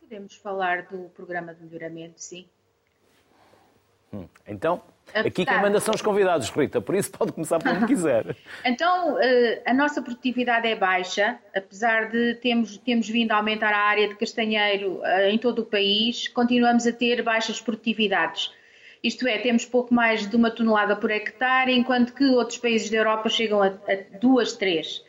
[0.00, 2.46] Podemos falar do programa de melhoramento, sim.
[4.12, 4.82] Hum, então,
[5.14, 8.36] aqui quem manda são os convidados, Rita, por isso pode começar por onde quiser.
[8.64, 13.78] então, eh, a nossa produtividade é baixa, apesar de termos, termos vindo a aumentar a
[13.78, 18.50] área de castanheiro em todo o país, continuamos a ter baixas produtividades.
[19.02, 22.98] Isto é, temos pouco mais de uma tonelada por hectare, enquanto que outros países da
[22.98, 25.04] Europa chegam a, a duas, três.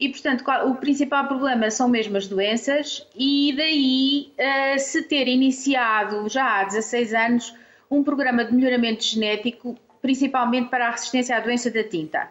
[0.00, 6.28] E, portanto, o principal problema são mesmo as doenças, e daí uh, se ter iniciado
[6.28, 7.54] já há 16 anos
[7.90, 12.30] um programa de melhoramento genético, principalmente para a resistência à doença da tinta,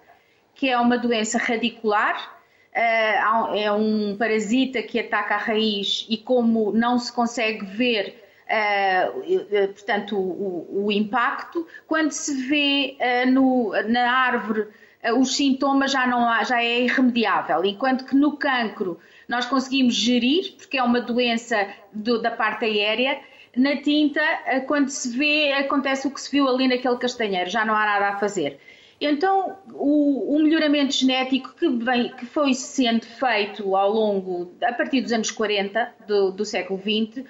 [0.53, 2.39] que é uma doença radicular,
[2.73, 9.67] uh, é um parasita que ataca a raiz e, como não se consegue ver Uh,
[9.73, 11.67] portanto, o, impacto.
[11.85, 12.95] Quando se vê
[13.29, 14.69] no, na árvore
[15.01, 19.95] eh, os sintomas já, não há, já é irremediável, enquanto que no cancro nós conseguimos
[19.95, 23.19] gerir, porque é uma doença do, da parte aérea,
[23.57, 27.65] na tinta, eh, quando se vê, acontece o que se viu ali naquele castanheiro, já
[27.65, 28.59] não há nada a fazer.
[28.99, 35.01] Então, o, o melhoramento genético que, vem, que, foi sendo feito ao longo, a partir
[35.01, 37.23] dos anos 40 do, do século XX,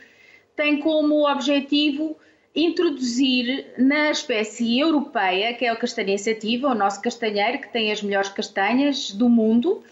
[0.56, 2.18] tem como objetivo
[2.56, 8.02] introduzir na espécie europeia, que é o castanha sativa, o nosso castanheiro, que tem as
[8.02, 9.84] melhores castanhas do mundo,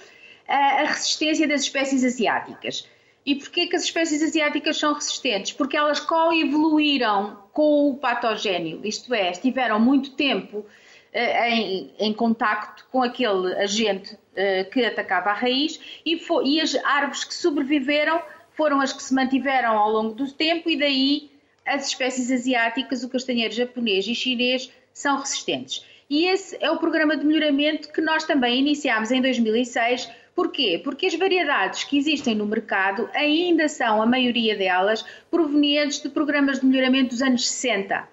[0.47, 2.87] a resistência das espécies asiáticas.
[3.25, 5.51] E porquê que as espécies asiáticas são resistentes?
[5.51, 10.65] Porque elas coevoluíram com o patogênio, isto é, estiveram muito tempo
[11.11, 16.61] eh, em, em contacto com aquele agente eh, que atacava a raiz e, foi, e
[16.61, 21.31] as árvores que sobreviveram foram as que se mantiveram ao longo do tempo e daí
[21.65, 25.85] as espécies asiáticas, o castanheiro japonês e chinês, são resistentes.
[26.09, 30.81] E esse é o programa de melhoramento que nós também iniciámos em 2006, Porquê?
[30.83, 36.59] Porque as variedades que existem no mercado ainda são, a maioria delas, provenientes de programas
[36.59, 38.05] de melhoramento dos anos 60.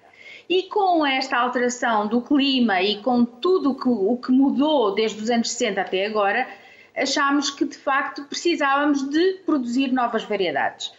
[0.47, 5.21] E com esta alteração do clima e com tudo o que, o que mudou desde
[5.21, 6.47] os anos 60 até agora,
[6.95, 10.93] achámos que de facto precisávamos de produzir novas variedades.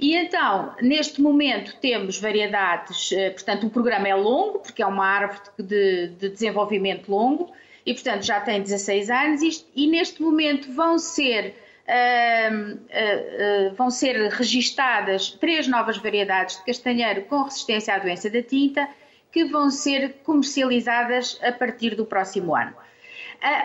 [0.00, 5.06] E então, neste momento, temos variedades, eh, portanto, o programa é longo, porque é uma
[5.06, 7.52] árvore de, de desenvolvimento longo,
[7.84, 11.56] e portanto já tem 16 anos, e, e neste momento vão ser.
[11.82, 18.30] Uh, uh, uh, vão ser registadas três novas variedades de castanheiro com resistência à doença
[18.30, 18.88] da tinta
[19.32, 22.72] que vão ser comercializadas a partir do próximo ano.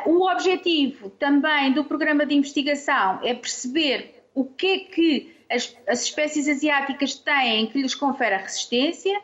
[0.07, 6.03] o objetivo também do programa de investigação é perceber o que é que as, as
[6.03, 9.21] espécies asiáticas têm que lhes confere a resistência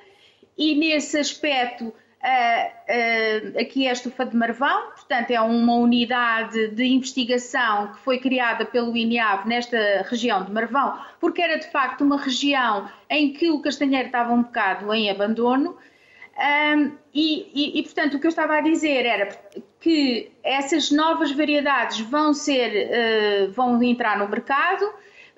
[0.58, 6.70] e nesse aspecto uh, uh, aqui é a estufa de Marvão, portanto é uma unidade
[6.70, 12.02] de investigação que foi criada pelo INEAV nesta região de Marvão, porque era de facto
[12.02, 15.78] uma região em que o castanheiro estava um bocado em abandono.
[16.36, 19.30] Um, e, e, e, portanto, o que eu estava a dizer era
[19.80, 24.92] que essas novas variedades vão ser, uh, vão entrar no mercado,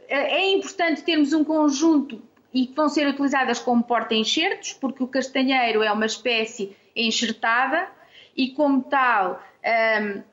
[0.07, 2.21] é importante termos um conjunto
[2.55, 7.85] e que vão ser utilizadas como porta-enxertos, porque o castanheiro é uma espécie enxertada
[8.33, 9.43] e, como tal,
[10.01, 10.23] um, uh,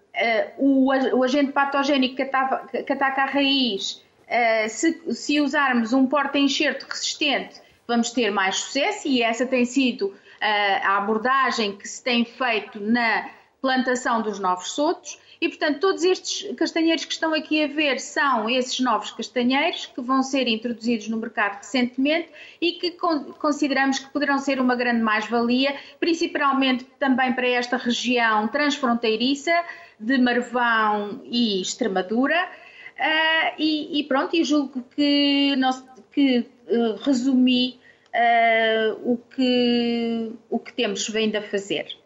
[0.56, 6.06] o, o, agente patogénico que, atava, que ataca a raiz, uh, se, se, usarmos um
[6.06, 12.04] porta-enxerto resistente, vamos ter mais sucesso e essa tem sido uh, a abordagem que se
[12.04, 13.30] tem feito na
[13.60, 15.18] plantação dos novos sotos.
[15.42, 20.00] E, portanto, todos estes castanheiros que estão aqui a ver são esses novos castanheiros que
[20.00, 22.28] vão ser introduzidos no mercado recentemente
[22.60, 29.50] e que consideramos que poderão ser uma grande mais-valia, principalmente também para esta região transfronteiriça
[29.98, 32.48] de Marvão e Extremadura.
[32.96, 37.80] Uh, e, e, pronto, julgo que, nós, que uh, resumi
[38.14, 42.00] uh, o, que, o que temos vindo a fazer.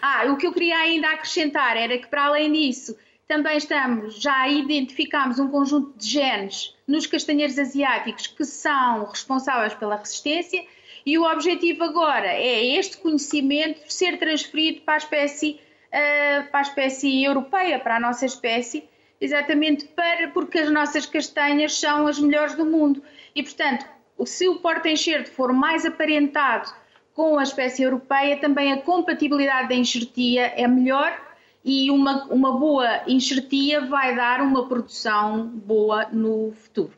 [0.00, 4.48] Ah, o que eu queria ainda acrescentar era que, para além disso, também estamos, já
[4.48, 10.64] identificamos um conjunto de genes nos castanheiros asiáticos que são responsáveis pela resistência
[11.06, 16.62] e o objetivo agora é este conhecimento ser transferido para a espécie, uh, para a
[16.62, 18.84] espécie europeia, para a nossa espécie,
[19.20, 23.02] exatamente para, porque as nossas castanhas são as melhores do mundo.
[23.34, 23.86] E, portanto,
[24.24, 26.72] se o porta-enxerto for mais aparentado
[27.14, 31.16] com a espécie europeia, também a compatibilidade da enxertia é melhor
[31.64, 36.92] e uma, uma boa enxertia vai dar uma produção boa no futuro.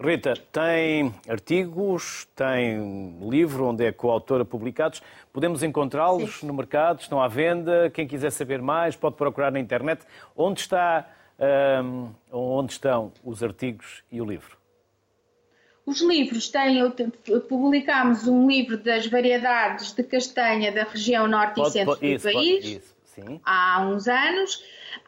[0.00, 5.02] Rita, tem artigos, tem livro onde é coautora publicados.
[5.32, 7.90] Podemos encontrá-los no mercado, estão à venda.
[7.90, 10.04] Quem quiser saber mais pode procurar na internet.
[10.36, 11.08] Onde, está,
[11.82, 14.63] um, onde estão os artigos e o livro?
[15.86, 16.80] Os livros têm,
[17.48, 22.14] publicámos um livro das variedades de castanha da região norte pode, e centro pode, do
[22.14, 24.64] isso, país isso, há uns anos.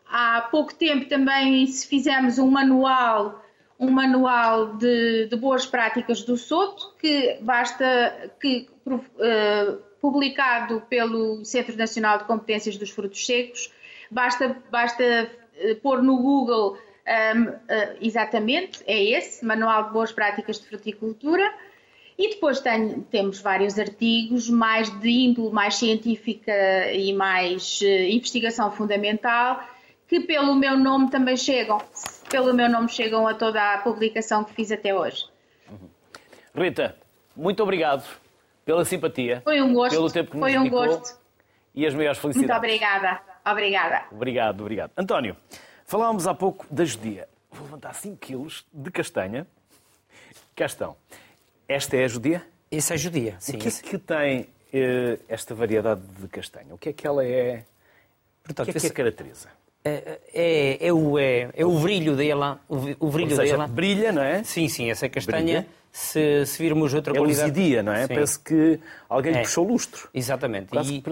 [0.08, 3.42] Há pouco tempo também fizemos um manual,
[3.80, 11.76] um manual de, de boas práticas do Soto, que basta que uh, publicado pelo Centro
[11.76, 13.72] Nacional de Competências dos Frutos Secos,
[14.10, 17.56] basta, basta uh, pôr no Google um, uh,
[18.00, 21.52] exatamente, é esse, Manual de Boas Práticas de Fruticultura.
[22.18, 28.70] E depois tem, temos vários artigos mais de índole mais científica e mais uh, investigação
[28.72, 29.62] fundamental,
[30.08, 31.78] que pelo meu nome também chegam,
[32.30, 35.26] pelo meu nome chegam a toda a publicação que fiz até hoje.
[36.54, 36.96] Rita,
[37.36, 38.02] muito obrigado
[38.64, 39.42] pela simpatia.
[39.44, 39.94] Foi um gosto.
[39.94, 41.20] Pelo tempo que Foi nos um gosto.
[41.74, 42.50] E as maiores felicidades.
[42.50, 43.20] Muito obrigada.
[43.44, 44.04] Obrigada.
[44.10, 44.90] Obrigado, obrigado.
[44.96, 45.36] António,
[45.86, 47.28] Falávamos há pouco da judia.
[47.50, 49.46] Vou levantar 5 quilos de castanha.
[50.54, 50.96] Cá estão.
[51.68, 52.44] Esta é a judia?
[52.70, 53.56] Isso é judia, sim.
[53.56, 56.74] O que é que tem eh, esta variedade de castanha?
[56.74, 57.64] O que é que ela é?
[58.42, 59.48] Portanto, o que é que a caracteriza?
[59.88, 62.60] É, é, é, o, é, é o brilho dela.
[62.68, 63.66] O, o brilho Ou seja, dela.
[63.68, 64.42] brilha, não é?
[64.42, 65.60] Sim, sim, essa castanha.
[65.60, 67.48] Brilha se, se virmos outra é qualidade...
[67.48, 68.02] luzidia, não é?
[68.02, 68.08] Sim.
[68.08, 69.40] Parece que alguém é.
[69.40, 70.10] puxou lustro.
[70.12, 70.68] Exatamente.
[70.68, 71.02] Quase e,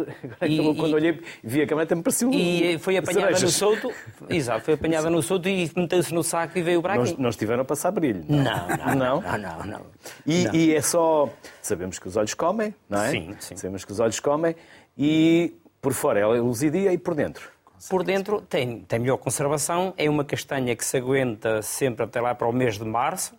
[0.46, 3.42] e, quando olhei, vi a câmera, me pareceu E foi apanhada cerejas.
[3.44, 3.92] no solto,
[4.28, 7.12] exato, foi apanhada no solto e meteu-se no saco e veio para aqui.
[7.12, 8.26] Não, não estiveram a passar brilho.
[8.28, 9.20] Não, não, não.
[9.22, 9.80] não, não, não.
[10.26, 11.30] E, e é só...
[11.62, 13.10] Sabemos que os olhos comem, não é?
[13.10, 13.56] Sim, sim.
[13.56, 14.54] Sabemos que os olhos comem
[14.98, 17.53] e por fora ela é luzidia e por dentro?
[17.88, 22.34] Por dentro tem, tem melhor conservação, é uma castanha que se aguenta sempre até lá
[22.34, 23.34] para o mês de março,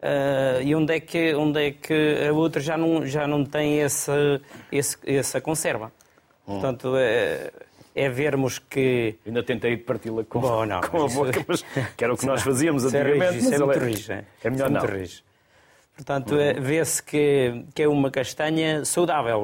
[0.00, 3.82] Uh, e onde é, que, onde é que a outra já não, já não tem
[3.82, 4.40] essa,
[4.72, 5.92] esse, essa conserva.
[6.48, 6.54] Hum.
[6.54, 7.50] Portanto, é,
[7.94, 9.16] é vermos que.
[9.26, 11.62] ainda tentei parti-la com, Bom, não, com a boca, mas
[11.94, 13.38] que era o que nós fazíamos isso é antigamente.
[13.38, 14.12] Isso é, muito rijo.
[14.12, 14.86] É, é melhor é não.
[14.86, 15.22] Rijo.
[15.94, 16.62] Portanto, uhum.
[16.62, 19.42] vê-se que, que é uma castanha saudável.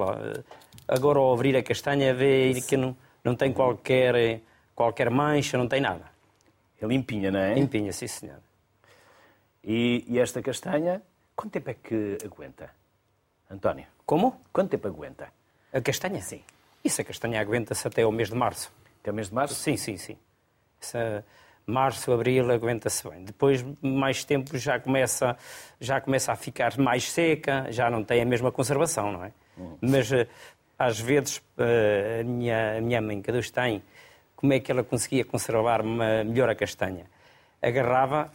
[0.89, 4.41] Agora, ao abrir a castanha, vê que não, não tem qualquer,
[4.73, 6.05] qualquer mancha, não tem nada.
[6.81, 7.55] É limpinha, não é?
[7.55, 8.39] Limpinha, sim, senhor.
[9.65, 11.03] E, e esta castanha,
[11.35, 12.71] quanto tempo é que aguenta?
[13.51, 13.87] António?
[14.05, 14.41] Como?
[14.53, 15.29] Quanto tempo aguenta?
[15.73, 16.21] A castanha?
[16.23, 16.41] Sim.
[16.85, 18.73] Isso, a castanha aguenta-se até o mês de março.
[19.01, 19.55] Até o mês de março?
[19.57, 20.17] Sim, sim, sim.
[20.81, 21.25] Essa,
[21.67, 23.25] março, abril, aguenta-se bem.
[23.25, 25.37] Depois, mais tempo, já começa,
[25.81, 29.33] já começa a ficar mais seca, já não tem a mesma conservação, não é?
[29.59, 29.77] Hum.
[29.81, 30.29] Mas, eh,
[30.79, 33.83] às vezes, eh, a minha, a minha mãe, que Deus tem,
[34.35, 37.07] como é que ela conseguia conservar melhor a castanha?
[37.63, 38.31] Agarrava,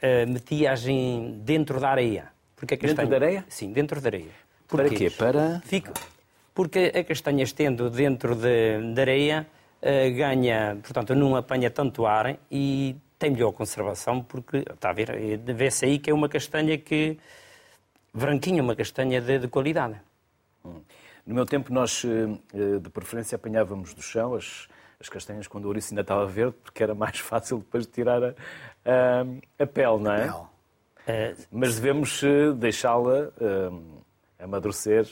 [0.00, 0.84] eh, metia-as
[1.40, 2.32] dentro da areia.
[2.56, 3.06] Porque a castanha...
[3.06, 3.44] Dentro da areia?
[3.48, 4.30] Sim, dentro da areia.
[4.68, 5.10] Para quê?
[5.10, 5.60] Para...
[5.64, 5.92] Fica...
[6.54, 9.44] Porque a castanha estendo dentro de, de areia
[9.82, 15.38] uh, ganha, portanto, não apanha tanto ar e tem melhor conservação, porque, está a ver,
[15.38, 17.18] vê-se aí que é uma castanha que,
[18.12, 19.96] branquinha, uma castanha de, de qualidade.
[20.64, 20.80] Hum.
[21.26, 24.68] No meu tempo, nós, eh, de preferência, apanhávamos do chão as,
[25.00, 28.22] as castanhas quando o ouriço ainda estava verde, porque era mais fácil depois de tirar
[28.22, 28.34] a,
[28.84, 30.30] a, a pele, não é?
[30.30, 32.22] Uh, Mas devemos
[32.56, 33.30] deixá-la
[34.38, 35.06] amadurecer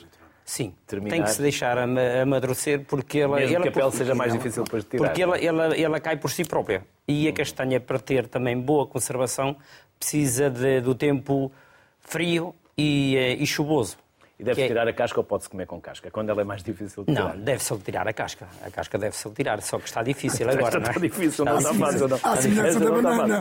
[0.45, 1.17] Sim, terminar.
[1.17, 3.37] tem que se deixar amadurecer porque ela...
[3.37, 5.05] Mesmo ela, que a pele seja mais difícil depois de tirar.
[5.05, 6.85] Porque ela, ela, ela cai por si própria.
[7.07, 9.57] E a castanha, para ter também boa conservação,
[9.99, 11.53] precisa de, do tempo
[12.01, 13.97] frio e, eh, e chuvoso.
[14.39, 14.69] E deve-se é...
[14.69, 16.11] tirar a casca ou pode-se comer com casca?
[16.11, 17.37] Quando ela é mais difícil de tirar?
[17.37, 18.49] Não, deve-se tirar a casca.
[18.65, 20.91] A casca deve-se tirar, só que está difícil agora, não é?
[20.91, 22.09] Está difícil, não está fácil.
[22.09, 22.19] Não.
[22.23, 23.41] A semelhança da banana.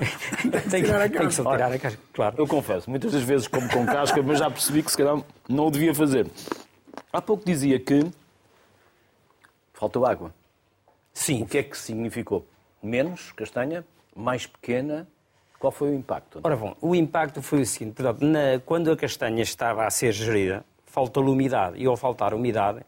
[0.69, 1.43] Tem que tirar a casca.
[1.43, 2.35] tirar a casca, claro.
[2.37, 5.67] Eu confesso, muitas das vezes como com casca, mas já percebi que se calhar não
[5.67, 6.27] o devia fazer.
[7.11, 8.05] Há pouco dizia que
[9.73, 10.33] faltou água.
[11.13, 11.43] Sim.
[11.43, 12.45] O que é que significou?
[12.81, 13.83] Menos castanha,
[14.15, 15.07] mais pequena.
[15.59, 16.39] Qual foi o impacto?
[16.43, 20.11] Ora bom, o impacto foi o seguinte: portanto, na, quando a castanha estava a ser
[20.11, 21.77] gerida, faltou umidade.
[21.77, 22.81] E ao faltar umidade,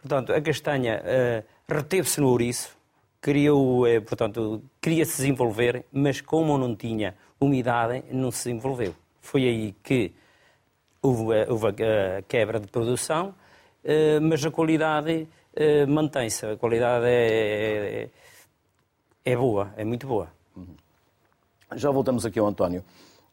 [0.00, 2.76] portanto, a castanha uh, reteve-se no ouriço,
[3.20, 8.94] criou, uh, portanto, queria se desenvolver, mas como não tinha umidade, não se desenvolveu.
[9.20, 10.12] Foi aí que
[11.02, 13.34] houve, houve a quebra de produção,
[13.84, 16.44] eh, mas a qualidade eh, mantém-se.
[16.44, 18.10] A qualidade é,
[19.24, 20.28] é, é, boa, é muito boa.
[21.74, 22.84] Já voltamos aqui ao António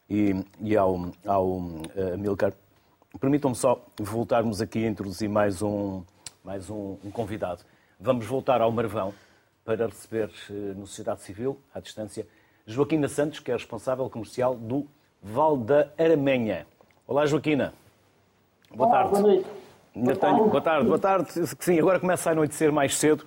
[0.08, 2.52] e, e ao, ao uh, Milcar.
[3.20, 6.02] Permitam-me só voltarmos aqui a introduzir mais um,
[6.44, 7.62] mais um, um convidado.
[7.98, 9.14] Vamos voltar ao Marvão
[9.64, 10.30] para receber
[10.76, 12.26] no Sociedade Civil, à distância,
[12.66, 14.86] Joaquina Santos, que é responsável comercial do
[15.22, 16.66] Val da Aramenha.
[17.06, 17.72] Olá, Joaquina.
[18.74, 19.10] Boa Olá, tarde.
[19.10, 19.46] Boa noite.
[19.94, 20.40] Boa tarde.
[20.40, 21.32] Boa tarde, boa tarde.
[21.60, 23.24] Sim, agora começa a anoitecer mais cedo.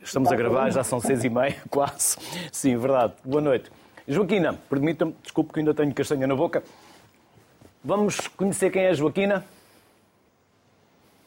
[0.00, 2.16] Estamos a gravar, já são seis e meia, quase.
[2.52, 3.14] Sim, verdade.
[3.24, 3.70] Boa noite.
[4.06, 6.62] Joaquina, permita-me, desculpe que ainda tenho castanha na boca.
[7.84, 9.44] Vamos conhecer quem é a Joaquina?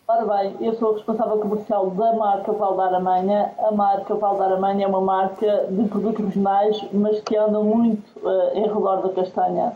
[0.08, 3.54] Ora bem, eu sou responsável comercial da marca Val da Aramanha.
[3.60, 8.04] A marca Val da Aramanha é uma marca de produtos regionais, mas que anda muito
[8.20, 9.74] uh, em redor da castanha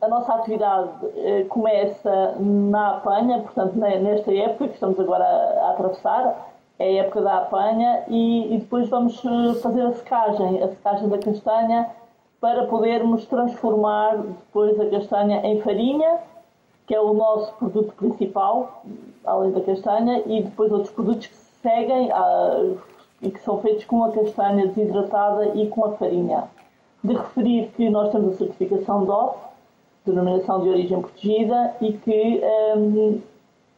[0.00, 6.48] a nossa atividade eh, começa na apanha, portanto, nesta época que estamos agora a, atravessar,
[6.78, 11.18] é a época da apanha, e, depois vamos eh, fazer a secagem, a secagem da
[11.18, 11.90] castanha,
[12.42, 16.18] para podermos transformar depois a castanha em farinha,
[16.88, 18.82] que é o nosso produto principal,
[19.24, 22.74] além da castanha, e depois outros produtos que seguem ah,
[23.22, 26.50] e que são feitos com a castanha desidratada e com a farinha.
[27.04, 29.36] De referir que nós temos a certificação DOP,
[30.04, 32.42] denominação de origem protegida, e que
[32.76, 33.20] um,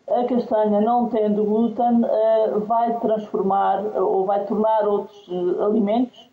[0.08, 6.32] a castanha, não tendo glúten, uh, vai transformar ou vai tornar outros uh, alimentos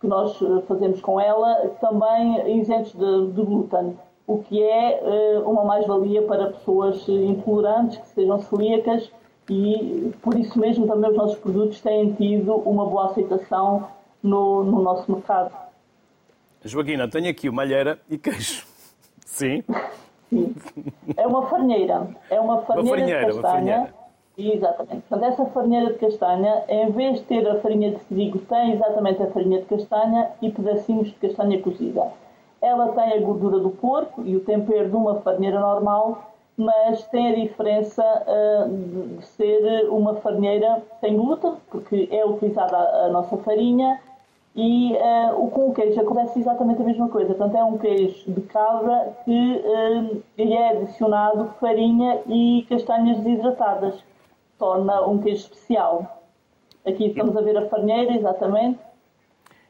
[0.00, 5.64] que nós fazemos com ela também isentos de, de glúten, o que é uh, uma
[5.64, 9.10] mais-valia para pessoas intolerantes, que sejam celíacas,
[9.50, 13.88] e por isso mesmo também os nossos produtos têm tido uma boa aceitação
[14.22, 15.52] no, no nosso mercado.
[16.64, 18.64] Joaquina, tenho aqui uma alheira e queijo.
[19.26, 19.64] Sim?
[20.28, 20.54] Sim.
[21.16, 22.08] É uma farinheira.
[22.30, 23.52] É uma farinheira, uma farinheira de castanha.
[23.52, 24.01] Uma farinheira.
[24.36, 25.02] Exatamente.
[25.08, 29.22] Portanto, essa farinheira de castanha, em vez de ter a farinha de trigo, tem exatamente
[29.22, 32.12] a farinha de castanha e pedacinhos de castanha cozida.
[32.60, 37.28] Ela tem a gordura do porco e o tempero de uma farinheira normal, mas tem
[37.28, 38.68] a diferença uh,
[39.18, 44.00] de ser uma farinheira sem glúten, porque é utilizada a, a nossa farinha
[44.54, 47.34] e uh, com o queijo acontece exatamente a mesma coisa.
[47.34, 49.30] Portanto, é um queijo de cabra que
[49.64, 54.11] uh, lhe é adicionado farinha e castanhas desidratadas.
[54.66, 56.22] Torna um queijo especial.
[56.86, 58.78] Aqui estamos a ver a farinheira, exatamente.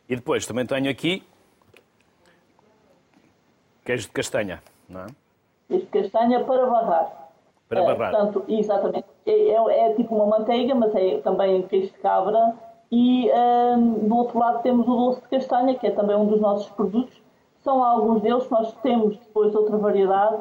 [0.07, 1.23] E depois também tenho aqui
[3.87, 5.07] queijo de castanha, não é?
[5.67, 7.31] Queijo de castanha para barrar.
[7.71, 8.11] Para É, barrar.
[8.11, 9.07] portanto, exatamente.
[9.25, 12.55] É, é- é tipo uma manteiga, mas é também queijo de cabra.
[12.91, 16.39] E hum, do outro lado temos o doce de castanha, que é também um dos
[16.39, 17.19] nossos produtos.
[17.65, 20.37] São alguns deles, nós temos depois outra variedade,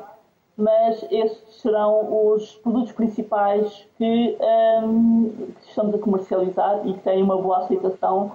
[0.62, 4.38] mas estes serão os produtos principais que,
[4.84, 5.32] hum,
[5.62, 8.32] que estamos a comercializar e que têm uma boa aceitação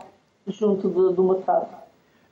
[0.47, 1.69] junto de- do mercado.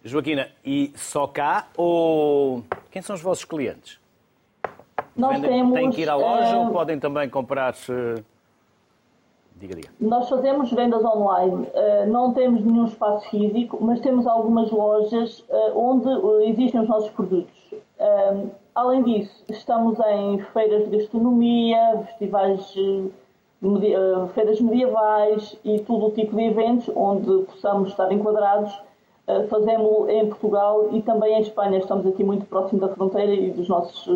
[0.05, 3.99] Joaquina, e só cá ou quem são os vossos clientes?
[5.17, 7.75] Nós Vendem- temos, têm que ir à loja hum, ou podem também comprar?
[7.89, 8.23] eh,
[9.57, 9.89] Diga, diga.
[10.01, 15.73] Nós fazemos vendas online, eh, não temos nenhum espaço físico, mas temos algumas lojas eh,
[15.77, 17.55] onde eh, existem os nossos produtos.
[18.75, 23.09] Além disso, estamos em feiras de gastronomia, festivais, eh,
[23.63, 28.73] eh, feiras medievais e todo o tipo de eventos onde possamos estar enquadrados.
[29.29, 31.79] Eh, Fazemos em Portugal e também em Espanha.
[31.79, 34.09] Estamos aqui muito próximo da fronteira e dos nossos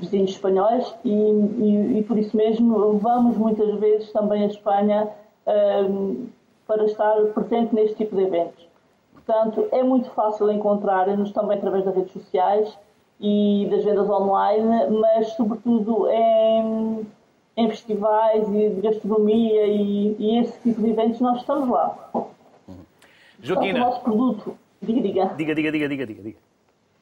[0.00, 5.08] vizinhos espanhóis e, e- e por isso mesmo vamos muitas vezes também à Espanha
[6.66, 8.66] para estar presente neste tipo de eventos.
[9.14, 12.76] Portanto, é muito fácil encontrar-nos também através das redes sociais
[13.22, 17.06] e das vendas online, mas sobretudo em,
[17.56, 21.96] em festivais e de gastronomia e, e esse tipo de eventos nós estamos lá.
[22.12, 22.26] O
[23.40, 25.26] Joaquina, nosso produto, diga, diga.
[25.36, 26.22] diga, diga, diga, diga, diga.
[26.22, 26.38] diga.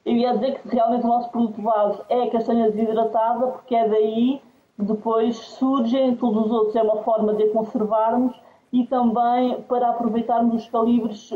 [0.04, 3.88] Eu ia dizer que realmente o nosso produto base é a castanha desidratada, porque é
[3.88, 4.40] daí
[4.76, 6.76] que depois surgem todos os outros.
[6.76, 8.34] É uma forma de a conservarmos
[8.72, 11.30] e também para aproveitarmos os calibres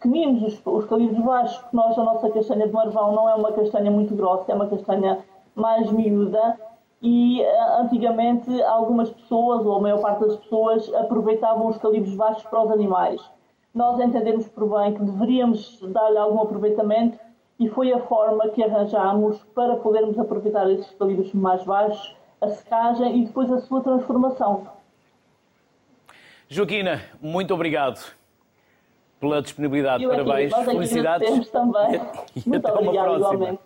[0.00, 3.52] pequeninos, os, os calibres baixos, porque nós, a nossa castanha de marvão não é uma
[3.52, 5.18] castanha muito grossa, é uma castanha
[5.54, 6.58] mais miúda.
[7.02, 12.42] E eh, antigamente algumas pessoas, ou a maior parte das pessoas, aproveitavam os calibres baixos
[12.44, 13.22] para os animais.
[13.74, 17.18] Nós entendemos por bem que deveríamos dar-lhe algum aproveitamento
[17.58, 23.22] e foi a forma que arranjámos para podermos aproveitar esses calibres mais baixos, a secagem
[23.22, 24.66] e depois a sua transformação.
[26.48, 28.19] Joaquina, muito obrigado
[29.20, 30.02] pela disponibilidade.
[30.02, 31.50] Eu Parabéns, aqui felicidades.
[31.50, 32.00] também.
[32.34, 33.34] E Muito até uma obrigada, próxima.
[33.34, 33.60] igualmente.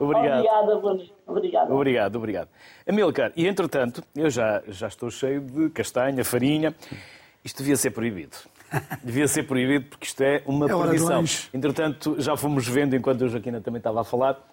[0.00, 0.38] Obrigado.
[0.38, 1.10] Obrigada.
[1.26, 1.74] Obrigada.
[1.74, 2.48] Obrigado, obrigado.
[2.88, 6.74] Amilcar, e entretanto, eu já, já estou cheio de castanha, farinha.
[7.44, 8.36] Isto devia ser proibido.
[9.02, 11.48] Devia ser proibido porque isto é uma É lanche.
[11.54, 14.44] Entretanto, já fomos vendo, enquanto a Joaquina também estava a falar,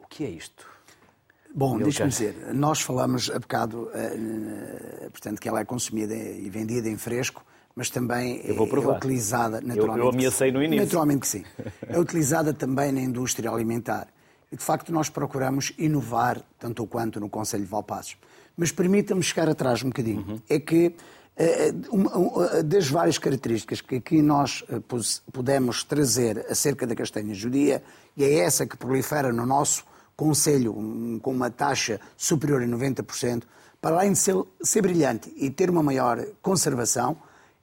[0.00, 0.66] o que é isto?
[1.54, 2.08] Bom, quer.
[2.08, 4.16] dizer, nós falamos há bocado, eh,
[5.04, 7.44] eh, portanto, que ela é consumida e vendida em fresco,
[7.74, 10.00] mas também Eu é utilizada naturalmente.
[10.04, 10.84] eu ameacei no início.
[10.84, 11.44] Naturalmente que sim.
[11.88, 14.08] É utilizada também na indústria alimentar.
[14.50, 18.16] E de facto nós procuramos inovar tanto ou quanto no Conselho de Valpaços.
[18.56, 20.24] Mas permita-me chegar atrás um bocadinho.
[20.28, 20.40] Uhum.
[20.48, 20.94] É que
[21.34, 24.78] eh, uma- das várias características que aqui nós eh,
[25.32, 27.82] pudemos trazer acerca da castanha judia,
[28.14, 30.74] e é essa que prolifera no nosso Conselho
[31.22, 33.44] com uma taxa superior a 90%,
[33.80, 37.16] para além de ser, ser brilhante e ter uma maior conservação,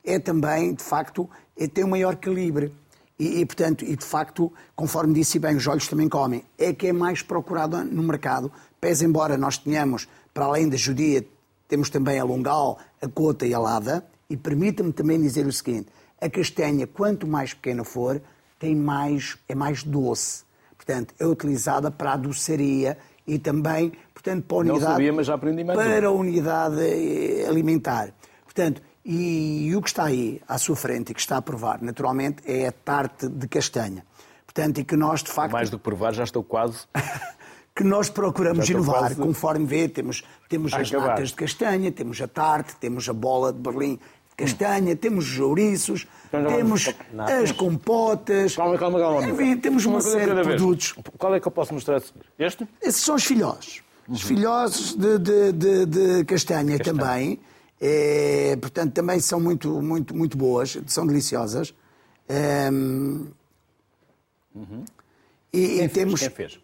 [0.03, 2.73] é também, de facto, é ter um maior calibre.
[3.19, 6.43] E, e, portanto, e de facto, conforme disse bem, os olhos também comem.
[6.57, 8.51] É que é mais procurado no mercado.
[8.79, 11.25] Pese embora nós tenhamos, para além da judia,
[11.67, 14.05] temos também a longal, a cota e a lada.
[14.29, 15.87] E permita-me também dizer o seguinte:
[16.21, 18.21] a castanha, quanto mais pequena for,
[18.57, 20.43] tem mais, é mais doce.
[20.75, 22.97] Portanto, é utilizada para a doçaria
[23.27, 26.81] e também, portanto, para a Não unidade, sabia, mas já aprendi mais para a unidade
[26.81, 28.13] eh, alimentar.
[28.43, 28.81] Portanto,
[29.11, 32.43] e, e o que está aí à sua frente e que está a provar, naturalmente,
[32.45, 34.05] é a tarte de castanha.
[34.45, 36.79] Portanto, e que nós, de facto, Mais do que provar, já estou quase.
[37.75, 41.07] que nós procuramos inovar, quase conforme vê, temos, temos a as acabar.
[41.09, 45.39] natas de castanha, temos a tarte, temos a bola de Berlim de castanha, temos os
[45.39, 49.27] ouriços, Então temos vamos- as compotas, Calma, calma, calma.
[49.27, 50.47] enfim, temos uma coisa série de vez.
[50.47, 50.95] produtos.
[51.17, 52.01] Qual é que eu posso mostrar?
[52.37, 52.67] Este?
[52.81, 53.81] Esses são os filhós.
[54.07, 54.15] Uhum.
[54.15, 57.39] Os filhós de, de- de- de castanha, também.
[57.81, 61.73] É, portanto, também são muito, muito, muito boas, são deliciosas.
[62.27, 63.27] Ehm,
[64.55, 64.85] E, e Uhum.
[65.51, 65.91] Quem fez?
[65.93, 66.19] temos.
[66.19, 66.59] Quem fez?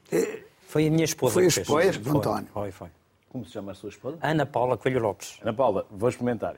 [0.68, 1.68] Foi a minha esposa Foi a que fez.
[1.68, 2.48] esposa Foi, do António.
[2.54, 2.90] Foi, foi.
[3.30, 4.18] Como se chama a sua esposa?
[4.22, 5.38] Ana Paula Coelho Lopes.
[5.42, 6.56] Ana Paula, vou experimentar.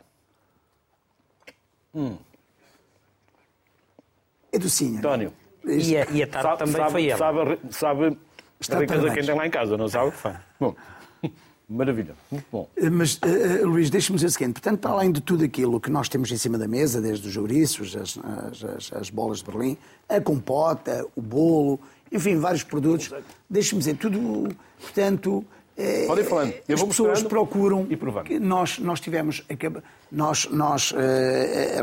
[4.51, 4.99] É docinha.
[4.99, 5.33] António,
[5.65, 7.17] E a, e a tarde também foi ela.
[7.17, 8.17] Sabe, sabe
[8.59, 10.11] Está a riqueza quem tem lá em casa, não sabe?
[10.59, 10.75] Bom,
[11.69, 12.67] maravilha, muito bom.
[12.91, 15.89] Mas, eh, eh, Luís, deixe-me dizer o seguinte: portanto, para além de tudo aquilo que
[15.89, 19.45] nós temos em cima da mesa, desde os ouriços, as, as- as- as bolas de
[19.45, 21.79] Berlim, a compota, o bolo,
[22.11, 23.11] enfim, vários produtos,
[23.49, 24.49] deixe-me dizer, tudo,
[24.81, 25.43] portanto,
[26.07, 26.53] Podem falando.
[26.67, 27.85] Eu As pessoas procuram.
[27.87, 28.27] E provando.
[28.39, 29.45] Nós, nós tivemos.
[30.11, 30.95] Nós, nós uh,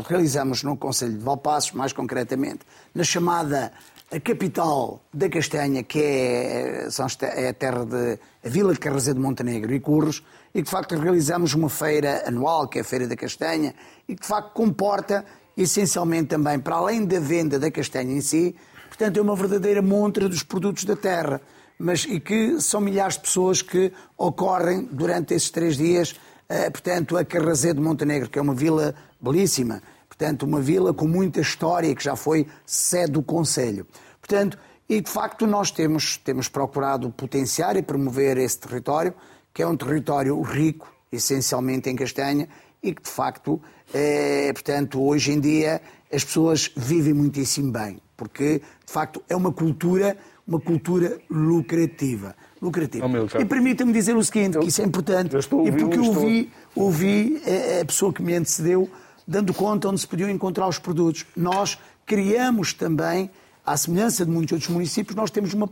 [0.05, 2.59] realizamos no Conselho de Valpassos, mais concretamente,
[2.93, 3.71] na chamada
[4.15, 6.87] a capital da castanha, que é,
[7.35, 10.71] é a terra de a Vila de Carrazé de Montenegro e Curros, e que de
[10.71, 13.75] facto realizamos uma feira anual, que é a Feira da Castanha,
[14.07, 15.25] e que de facto comporta
[15.57, 18.55] essencialmente também, para além da venda da castanha em si,
[18.87, 21.41] portanto é uma verdadeira montra dos produtos da terra
[21.77, 26.15] mas e que são milhares de pessoas que ocorrem durante esses três dias,
[26.47, 31.07] eh, portanto, a Carrazé de Montenegro, que é uma vila belíssima, portanto, uma vila com
[31.07, 33.85] muita história, que já foi sede do Conselho.
[34.27, 34.57] Portanto,
[34.89, 39.13] e de facto nós temos, temos procurado potenciar e promover esse território,
[39.53, 42.49] que é um território rico, essencialmente em castanha,
[42.81, 43.61] e que de facto,
[43.93, 49.51] é, portanto, hoje em dia as pessoas vivem muitíssimo bem, porque de facto é uma
[49.51, 50.17] cultura
[50.47, 52.35] uma cultura lucrativa.
[52.61, 53.07] lucrativa.
[53.07, 57.41] Oh, e permita-me dizer o seguinte, que isso é importante, e porque eu ouvi, ouvi
[57.43, 58.87] a, a pessoa que me antecedeu
[59.27, 61.25] dando conta onde se podiam encontrar os produtos.
[61.35, 63.31] Nós criamos também,
[63.65, 65.67] à semelhança de muitos outros municípios, nós temos uma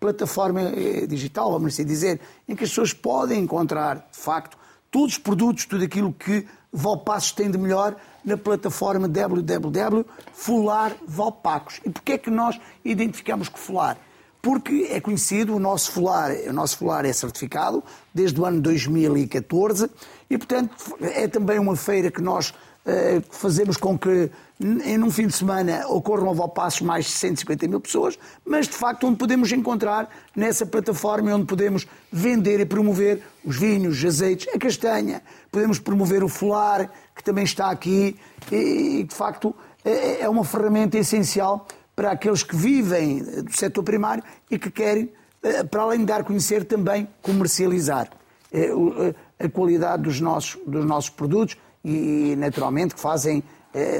[0.00, 4.56] plataforma eh, digital, vamos assim dizer, em que as pessoas podem encontrar, de facto,
[4.90, 11.80] todos os produtos, tudo aquilo que Valpassos tem de melhor na plataforma www.fular Valpacos.
[11.84, 13.96] E porquê é que nós identificamos que Fular?
[14.44, 17.82] porque é conhecido, o nosso folar, o nosso folar é certificado
[18.12, 19.90] desde o ano 2014
[20.28, 22.52] e, portanto, é também uma feira que nós
[23.30, 24.30] fazemos com que
[24.60, 28.74] em um fim de semana ocorram ao Valpassos mais de 150 mil pessoas, mas de
[28.74, 34.46] facto onde podemos encontrar nessa plataforma onde podemos vender e promover os vinhos, os azeites,
[34.54, 38.16] a castanha, podemos promover o folar, que também está aqui,
[38.52, 39.54] e de facto
[39.84, 45.10] é, é uma ferramenta essencial para aqueles que vivem do setor primário e que querem,
[45.42, 48.08] eh, para além de dar a conhecer, também comercializar
[48.52, 48.68] eh,
[49.38, 53.42] eh, a qualidade dos nossos, dos nossos produtos e, naturalmente, que fazem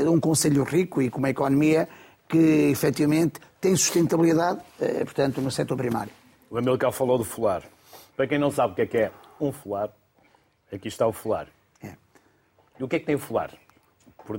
[0.09, 1.89] um conselho rico e com uma economia
[2.29, 4.61] que, efetivamente, tem sustentabilidade,
[5.05, 6.13] portanto, no setor primário.
[6.49, 7.65] O Amilcar falou do folar.
[8.17, 9.91] Para quem não sabe o que é que é um folar,
[10.73, 11.49] aqui está o folar.
[11.83, 11.95] É.
[12.79, 13.51] E o que é que tem o folar?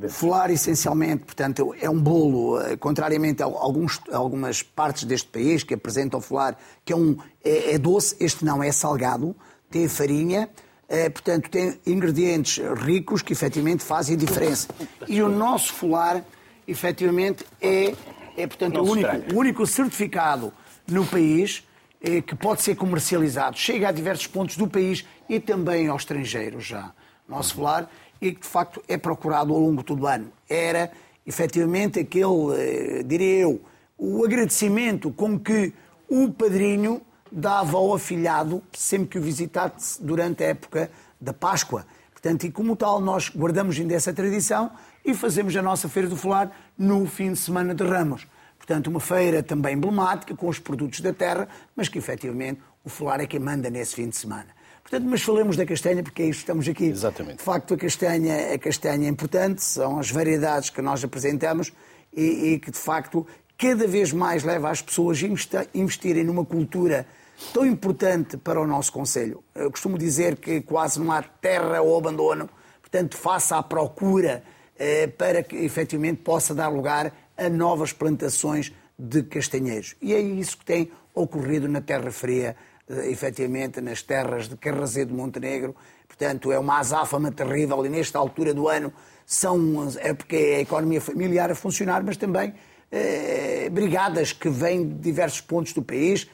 [0.10, 5.64] Folar, essencialmente, portanto, é um bolo, eh, contrariamente a, alguns, a algumas partes deste país
[5.64, 9.36] que apresentam folar, que é, um, é, é doce, este não, é salgado,
[9.70, 10.50] tem farinha,
[10.88, 14.68] é, portanto, tem ingredientes ricos que efetivamente fazem diferença.
[15.08, 16.24] E o nosso folar,
[16.68, 17.94] efetivamente, é,
[18.38, 20.54] é portanto, o único, o único certificado
[20.88, 21.64] no país
[22.02, 23.58] é, que pode ser comercializado.
[23.58, 26.92] Chega a diversos pontos do país e também ao estrangeiro já.
[27.28, 27.90] Nosso folar
[28.22, 30.32] e que de facto é procurado ao longo de todo o ano.
[30.48, 30.92] Era
[31.26, 33.62] efetivamente aquele, eh, diria eu,
[33.98, 35.74] o agradecimento com que
[36.08, 37.02] o padrinho
[37.36, 41.86] dava ao afilhado sempre que o visitasse durante a época da Páscoa.
[42.14, 44.72] Portanto, e como tal, nós guardamos ainda essa tradição
[45.04, 48.26] e fazemos a nossa Feira do Folar no fim de semana de Ramos.
[48.58, 53.20] Portanto, uma feira também emblemática, com os produtos da terra, mas que efetivamente o Folar
[53.20, 54.48] é quem manda nesse fim de semana.
[54.82, 56.86] Portanto, mas falemos da castanha, porque é isso que estamos aqui.
[56.86, 57.38] Exatamente.
[57.40, 61.74] De facto, a castanha, a castanha é importante, são as variedades que nós apresentamos
[62.16, 63.28] e, e que, de facto,
[63.58, 67.06] cada vez mais leva as pessoas a investirem numa cultura
[67.54, 69.44] tão importante para o nosso Conselho.
[69.54, 72.50] Eu costumo dizer que quase não há terra ou abandono,
[72.82, 74.44] portanto, faça a procura
[74.78, 79.96] eh, para que efetivamente possa dar lugar a novas plantações de castanheiros.
[80.02, 82.56] E é isso que tem ocorrido na Terra Fria
[82.88, 85.76] eh, efetivamente nas terras de Carrazê de Montenegro.
[86.08, 88.94] Portanto, é uma azáfama terrível e nesta altura do ano
[89.26, 92.54] são, é porque é a economia familiar a funcionar, mas também
[92.92, 96.30] eh, brigadas que vêm de diversos pontos do país,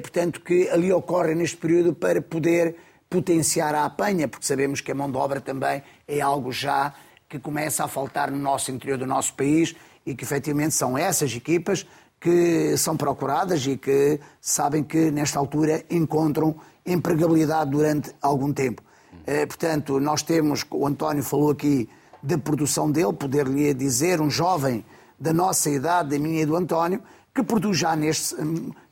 [0.00, 2.76] portanto, que ali ocorrem neste período para poder
[3.08, 6.92] potenciar a apanha, porque sabemos que a mão de obra também é algo já
[7.28, 11.34] que começa a faltar no nosso interior do nosso país e que efetivamente são essas
[11.34, 11.86] equipas
[12.20, 18.82] que são procuradas e que sabem que, nesta altura, encontram empregabilidade durante algum tempo.
[19.26, 21.88] Eh, portanto, nós temos, o António falou aqui
[22.22, 24.84] da produção dele, poder-lhe dizer, um jovem
[25.20, 27.02] da nossa idade, da minha e do António,
[27.34, 28.34] que produz já neste,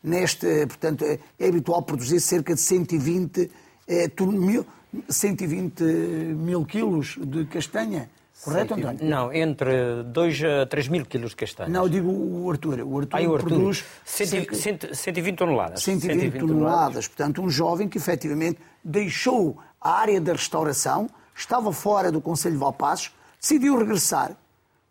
[0.02, 3.50] neste portanto, é habitual produzir cerca de 120
[3.88, 4.66] é, mil,
[5.08, 8.08] 120 mil quilos de castanha
[8.42, 8.98] Correto, António?
[9.02, 11.72] Não, entre 2 a 3 mil quilos de castanhas.
[11.72, 12.80] Não, digo o Arthur.
[12.80, 13.48] O Arthur, ah, o Arthur.
[13.48, 13.84] produz...
[14.04, 15.82] 120, 120 toneladas.
[15.82, 16.48] 120, 120 toneladas.
[16.48, 17.08] toneladas.
[17.08, 22.60] Portanto, um jovem que efetivamente deixou a área da restauração, estava fora do Conselho de
[22.60, 24.36] Valpassos, decidiu regressar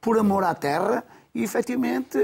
[0.01, 1.03] por amor à terra
[1.35, 2.17] e efetivamente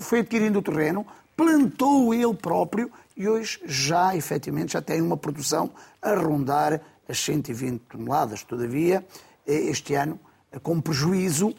[0.00, 1.04] foi adquirindo o terreno,
[1.36, 5.70] plantou ele próprio e hoje já, efetivamente, já tem uma produção
[6.00, 8.44] a rondar as 120 toneladas.
[8.44, 9.04] Todavia,
[9.44, 10.20] este ano,
[10.62, 11.52] com prejuízo?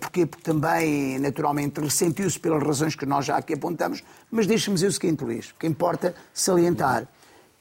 [0.00, 4.92] Porque também, naturalmente, ressentiu-se pelas razões que nós já aqui apontamos, mas deixe-me dizer o
[4.92, 7.08] seguinte, Luís, que importa salientar.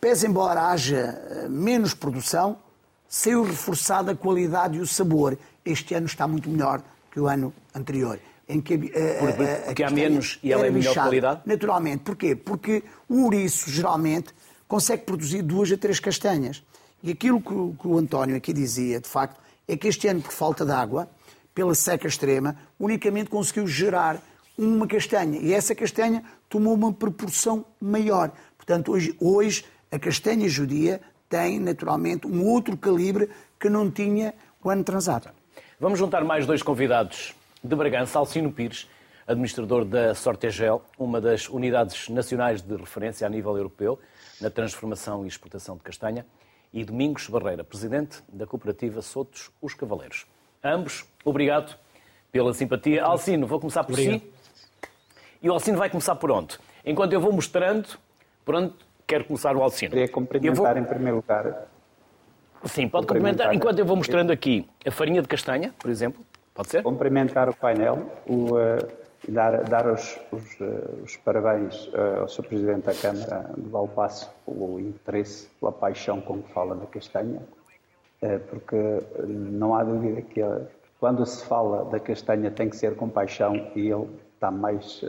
[0.01, 2.57] Pese embora haja menos produção,
[3.07, 5.38] saiu reforçada a qualidade e o sabor.
[5.63, 8.19] Este ano está muito melhor que o ano anterior.
[8.48, 11.41] Em que, porque, a, porque há menos e ela é melhor qualidade?
[11.46, 12.04] Naturalmente.
[12.04, 12.36] Porquê?
[12.36, 14.30] Porque o ouriço, geralmente,
[14.68, 16.64] consegue produzir duas a três castanhas.
[17.02, 20.22] E aquilo que o, que o António aqui dizia, de facto, é que este ano,
[20.22, 21.10] por falta de água,
[21.56, 24.22] pela seca extrema, unicamente conseguiu gerar
[24.58, 25.39] uma castanha.
[25.39, 28.32] E essa castanha tomou uma proporção maior.
[28.58, 33.30] Portanto, hoje, hoje a castanha judia tem, naturalmente, um outro calibre
[33.60, 34.34] que não tinha
[34.64, 35.30] o ano transado.
[35.80, 37.34] Vamos juntar mais dois convidados
[37.66, 38.88] de Bragança, Alcino Pires,
[39.28, 43.99] administrador da Sortegel, uma das unidades nacionais de referência a nível europeu
[44.39, 46.26] na transformação e exportação de castanha,
[46.72, 50.28] e Domingos Barreira, presidente da cooperativa Sotos Os Cavaleiros.
[50.63, 51.76] Ambos, obrigado
[52.32, 53.03] pela simpatia.
[53.03, 54.20] Alcino, vou começar por obrigado.
[54.20, 54.32] si.
[55.41, 56.59] E o Alcino vai começar por onde?
[56.86, 57.97] Enquanto eu vou mostrando
[58.43, 58.74] por onde
[59.07, 59.91] quer começar o Alcino.
[59.91, 60.84] Queria cumprimentar vou...
[60.84, 61.68] em primeiro lugar.
[62.66, 63.53] Sim, pode cumprimentar.
[63.55, 66.24] Enquanto eu vou mostrando aqui a farinha de castanha, por exemplo,
[66.56, 66.82] pode ser?
[66.82, 68.88] Cumprimentar o painel, o, uh,
[69.28, 72.47] dar, dar os, os, uh, os parabéns uh, ao Sr.
[72.47, 77.41] Presidente da Câmara de Valpasso pelo interesse, pela paixão com que fala da castanha,
[78.49, 80.41] porque não há dúvida que
[80.99, 85.06] quando se fala da castanha tem que ser com paixão e ele está mais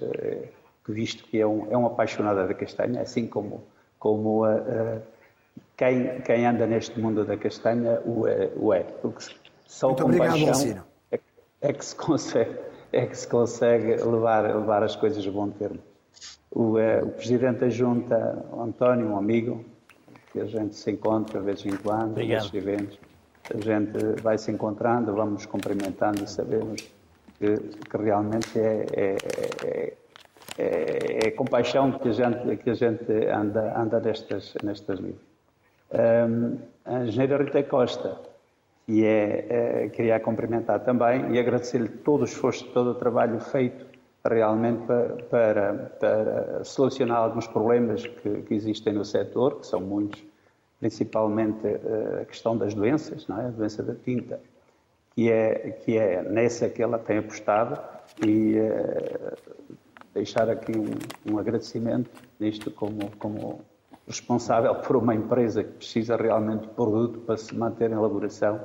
[0.84, 3.64] que visto que é um, é um apaixonado da castanha, assim como
[3.98, 4.42] como
[5.76, 8.50] quem, quem anda neste mundo da castanha o é.
[8.56, 9.24] O é porque
[9.66, 10.82] só Muito com obrigado, paixão é,
[11.60, 12.58] é, que se consegue,
[12.92, 15.78] é que se consegue levar, levar as coisas a bom termo.
[16.50, 19.64] O, é, o Presidente da Junta, o António, um amigo,
[20.32, 22.98] que a gente se encontra de vez em quando, nestes eventos,
[23.52, 26.82] a gente vai se encontrando, vamos cumprimentando e sabemos
[27.38, 29.16] que, que realmente é, é,
[29.64, 29.92] é
[30.58, 35.20] é, é compaixão que a gente, que a gente anda, anda nestas, nestas vidas.
[35.92, 38.18] Um, a engenheira Rita Costa,
[38.88, 43.84] e é, é, queria cumprimentar também e agradecer-lhe todo o esforço, todo o trabalho feito
[44.24, 50.24] realmente para, para, para solucionar alguns problemas que, que, existem no setor, que são muitos,
[50.80, 53.46] principalmente eh, a questão das doenças, não é?
[53.46, 54.40] a doença da tinta,
[55.14, 57.80] que é, que é nessa que ela tem apostado
[58.24, 59.34] e eh,
[60.12, 63.60] deixar aqui um, um agradecimento nisto como, como
[64.06, 68.60] responsável por uma empresa que precisa realmente de produto para se manter em elaboração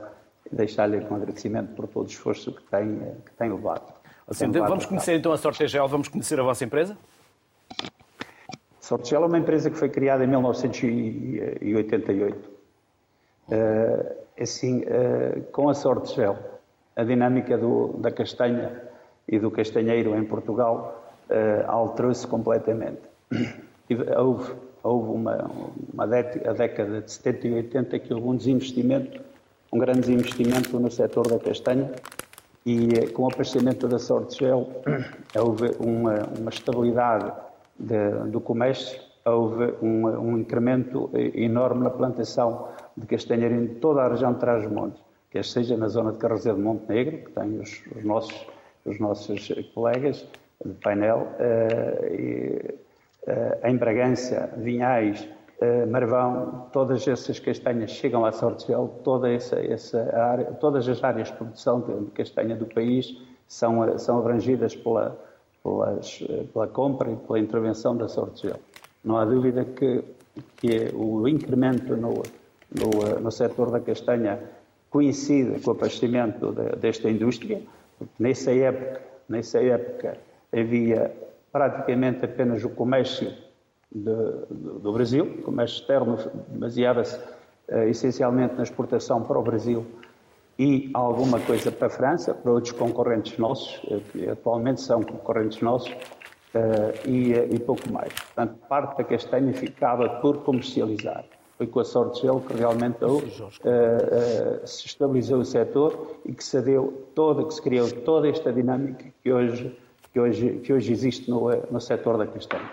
[0.51, 3.93] deixar-lhe um agradecimento por todo o esforço que tem, que tem levado.
[4.27, 6.97] Assim, tem levado vamos conhecer então a Sortegel, vamos conhecer a vossa empresa?
[8.79, 12.49] Sortegel é uma empresa que foi criada em 1988.
[13.47, 16.37] Uh, assim, uh, com a Sortegel,
[16.95, 18.81] a dinâmica do, da castanha
[19.27, 20.97] e do castanheiro em Portugal
[21.67, 22.99] alterou-se completamente.
[24.17, 24.53] houve,
[24.83, 25.49] houve uma,
[25.93, 29.21] uma década, de 70 e 80 que houve um desinvestimento,
[29.71, 31.91] um grande desinvestimento no setor da castanha
[32.65, 34.69] e eh, com o aparecimento da sorte gel
[35.37, 37.31] houve uma, uma estabilidade
[37.79, 44.07] de, do comércio, houve um, um, incremento enorme na plantação de castanheiro em toda a
[44.07, 48.03] região de Trás-os-Montes, quer seja na zona de Carrezeiro de Montenegro, que tem os, os,
[48.03, 48.47] nossos,
[48.85, 50.25] os nossos colegas,
[50.65, 52.75] de painel, eh, eh,
[53.63, 55.27] em Bragança, Vinhais,
[55.61, 61.27] eh, Marvão, todas essas castanhas chegam à Sortegel, toda essa, essa área, todas as áreas
[61.27, 63.15] de produção de castanha do país
[63.47, 65.15] são, são abrangidas pela,
[65.61, 68.59] pelas, pela compra e pela intervenção da Sortegel.
[69.03, 70.03] Não há dúvida que,
[70.57, 72.23] que o incremento no,
[72.71, 74.39] no, no setor da castanha
[74.89, 77.61] coincide com o aparecimento de, desta indústria,
[77.99, 78.99] porque nessa época,
[79.29, 80.17] nessa época
[80.51, 81.15] havia
[81.51, 83.31] praticamente apenas o comércio
[83.91, 84.03] de,
[84.49, 86.17] de, do Brasil, o comércio externo
[86.49, 89.85] baseava-se uh, essencialmente na exportação para o Brasil
[90.57, 95.61] e alguma coisa para a França, para outros concorrentes nossos, uh, que atualmente são concorrentes
[95.61, 98.13] nossos, uh, e, e, pouco mais.
[98.13, 101.25] Portanto, parte da castanha ficava por comercializar.
[101.57, 102.97] Foi com a sorte dele que realmente
[104.65, 109.05] se estabilizou o setor e que se deu toda, que se criou toda esta dinâmica
[109.21, 109.77] que hoje
[110.11, 112.69] que hoje, que hoje existe no, no setor da castanha.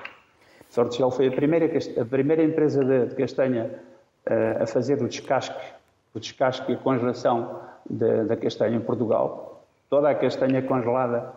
[0.71, 3.71] Sortesel foi a primeira, a primeira empresa de, de castanha
[4.27, 5.65] uh, a fazer o descasque,
[6.15, 9.65] o descasque e a congelação da castanha em Portugal.
[9.89, 11.33] Toda a castanha congelada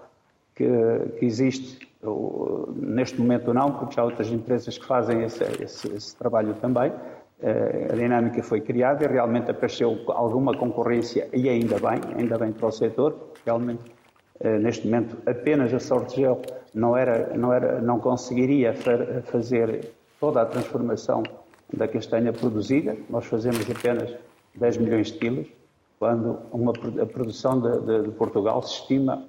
[0.53, 0.67] que,
[1.17, 5.87] que existe Eu, neste momento não, porque já há outras empresas que fazem esse, esse,
[5.93, 6.91] esse trabalho também.
[7.41, 12.51] Eh, a dinâmica foi criada e realmente apareceu alguma concorrência, e ainda bem, ainda bem
[12.51, 13.81] para o setor, realmente
[14.59, 16.41] neste momento apenas a Sortegel
[16.73, 18.73] não, era, não, era, não conseguiria
[19.25, 21.23] fazer toda a transformação
[21.73, 24.13] da castanha produzida, nós fazemos apenas
[24.55, 25.47] 10 milhões de quilos,
[25.97, 29.23] quando uma, a produção de, de, de Portugal se estima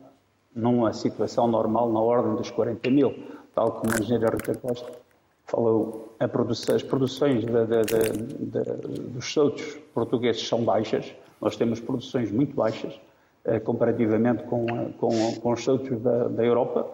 [0.55, 3.15] numa situação normal na ordem dos 40 mil,
[3.55, 4.91] tal como a engenheira Rita Costa
[5.47, 8.53] falou, produção, as produções de,
[9.09, 12.99] dos soltos portugueses são baixas, nós temos produções muito baixas, eh,
[13.65, 14.67] comparativamente com,
[14.99, 16.89] com, com os soltos da, da Europa,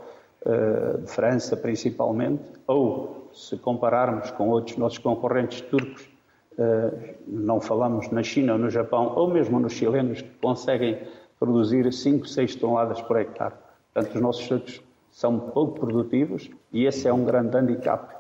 [0.47, 6.09] eh, de França principalmente, ou se compararmos com outros nossos concorrentes turcos,
[6.57, 10.97] eh, não falamos na China ou no Japão, ou mesmo nos chilenos, que conseguem
[11.41, 13.55] produzir 5, 6 toneladas por hectare.
[13.93, 18.17] Portanto, os nossos soltos são pouco produtivos e esse é um grande handicap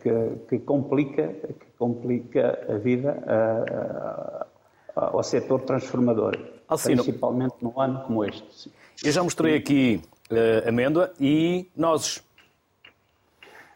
[0.00, 0.10] que,
[0.48, 3.22] que, complica, que complica a vida
[4.94, 6.36] ao setor transformador,
[6.68, 8.70] Alcino, principalmente num ano como este.
[9.04, 10.02] Eu já mostrei aqui
[10.66, 12.22] amêndoa e nozes.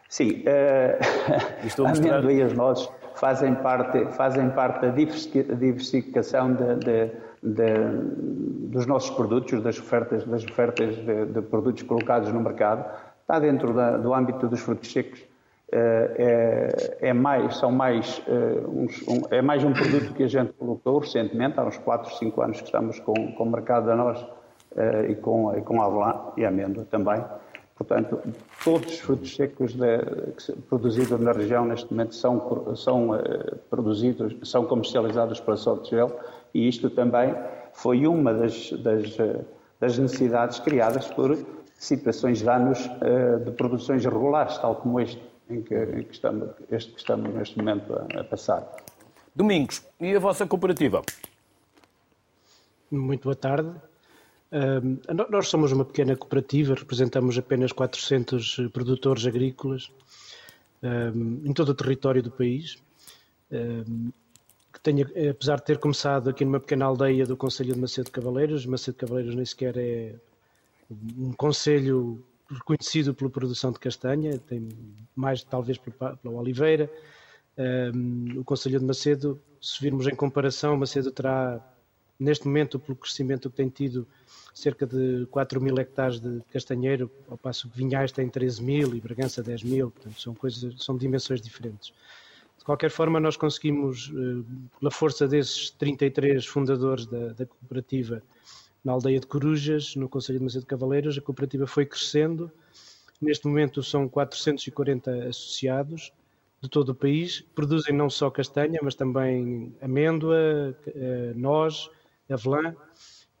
[0.09, 7.11] Sim, uh, a amêndoa e as nozes fazem parte, fazem parte da diversificação de, de,
[7.41, 12.85] de, dos nossos produtos, das ofertas, das ofertas de, produtos colocados no mercado.
[13.21, 15.30] Está dentro da, do âmbito dos frutos secos
[15.71, 20.51] é, é mais, são mais, eh, uns, um, é mais um produto que a gente
[20.53, 24.25] colocou recentemente, há uns 4, 5 anos que estamos com, com o mercado a nós
[24.75, 27.23] eh, e com, e com a avelã e a amêndoa também.
[27.75, 28.19] Portanto,
[28.63, 29.97] todos os frutos secos de,
[30.69, 33.09] produzidos na região neste momento são, são
[33.71, 36.11] produzidos, são comercializados pela Sortegel
[36.53, 37.33] e isto também
[37.73, 39.17] foi uma das, das,
[39.79, 41.35] das necessidades criadas por
[41.81, 46.49] situações de danos uh, de produções regulares, tal como este em que, em que estamos,
[46.69, 48.75] este que estamos neste momento a, a passar.
[49.35, 51.01] Domingos, e a vossa cooperativa?
[52.89, 53.69] Muito boa tarde.
[54.51, 59.89] Uh, nós somos uma pequena cooperativa, representamos apenas 400 produtores agrícolas
[60.83, 62.75] uh, em todo o território do país.
[63.51, 64.11] Uh,
[64.73, 68.11] que tenho, apesar de ter começado aqui numa pequena aldeia do Conselho de Macedo de
[68.11, 70.15] Cavaleiros, Macedo de Cavaleiros nem sequer é
[71.17, 74.69] um conselho reconhecido pela produção de castanha, tem
[75.15, 76.91] mais talvez pela, pela oliveira.
[77.57, 81.59] Um, o Conselho de Macedo, se virmos em comparação, Macedo terá,
[82.19, 84.07] neste momento, pelo crescimento que tem tido,
[84.53, 88.99] cerca de 4 mil hectares de castanheiro, ao passo que Vinhais tem 13 mil e
[88.99, 91.93] Bragança 10 mil, portanto são, coisas, são dimensões diferentes.
[92.57, 94.43] De qualquer forma, nós conseguimos, eh,
[94.79, 98.21] pela força desses 33 fundadores da, da cooperativa,
[98.83, 101.17] na aldeia de Corujas, no Conselho de Macedo de Cavaleiros.
[101.17, 102.51] A cooperativa foi crescendo.
[103.21, 106.11] Neste momento são 440 associados
[106.59, 107.41] de todo o país.
[107.53, 111.89] Produzem não só castanha, mas também amêndoa, eh, noz,
[112.29, 112.75] avelã.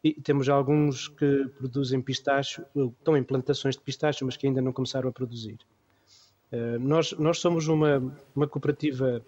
[0.03, 4.73] E temos alguns que produzem pistacho, estão em plantações de pistacho, mas que ainda não
[4.73, 5.59] começaram a produzir.
[6.51, 9.23] Eh, nós, nós somos uma, uma cooperativa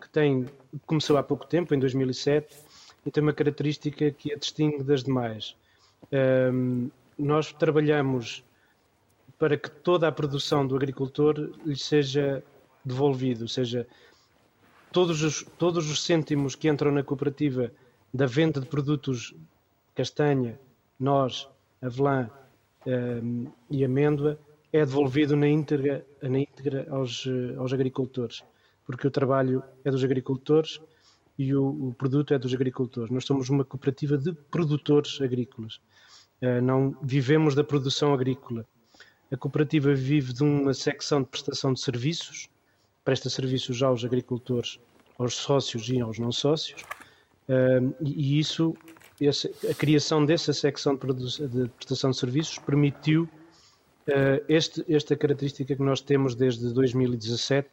[0.00, 0.46] que tem,
[0.86, 2.56] começou há pouco tempo, em 2007,
[3.04, 5.56] e tem uma característica que a distingue das demais.
[6.12, 8.44] Um, nós trabalhamos
[9.38, 12.42] para que toda a produção do agricultor lhe seja
[12.84, 13.86] devolvido, ou seja,
[14.92, 17.70] todos os, todos os cêntimos que entram na cooperativa
[18.12, 19.34] da venda de produtos
[19.94, 20.58] castanha,
[20.98, 21.48] noz,
[21.80, 22.28] avelã
[22.86, 24.38] um, e amêndoa
[24.72, 27.26] é devolvido na íntegra, na íntegra aos,
[27.58, 28.42] aos agricultores,
[28.86, 30.80] porque o trabalho é dos agricultores
[31.40, 33.10] e o, o, produto é dos agricultores.
[33.10, 35.80] Nós somos uma cooperativa de produtores agrícolas.
[36.42, 38.66] Uh, não vivemos da produção agrícola.
[39.32, 42.50] A cooperativa vive de uma secção de prestação de serviços,
[43.02, 44.78] presta serviços aos agricultores,
[45.18, 46.82] aos sócios e aos não sócios,
[47.48, 48.76] uh, e, isso,
[49.66, 55.82] a criação dessa secção de, de, prestação de serviços permitiu uh, este, esta característica que
[55.82, 57.70] nós temos desde 2017,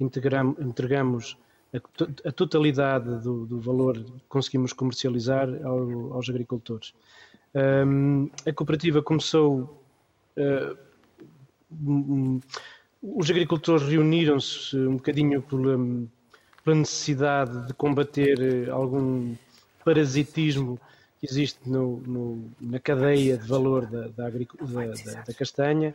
[0.00, 1.36] integramos, entregamos
[1.72, 6.92] a, totalidade do, do, valor conseguimos comercializar ao, aos agricultores.
[7.54, 9.82] Um, a cooperativa começou.
[10.36, 10.76] Uh,
[11.72, 12.40] um,
[13.02, 15.78] os agricultores reuniram-se um bocadinho pela,
[16.62, 19.34] pela, necessidade de combater algum
[19.84, 20.78] parasitismo
[21.18, 25.94] que existe no, no, na cadeia de valor da, da, da, da castanha.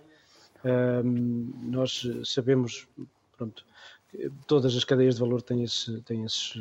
[0.64, 2.88] Um, nós sabemos,
[3.38, 3.64] pronto,
[4.48, 6.54] todas as cadeias de valor têm, esse, têm esses.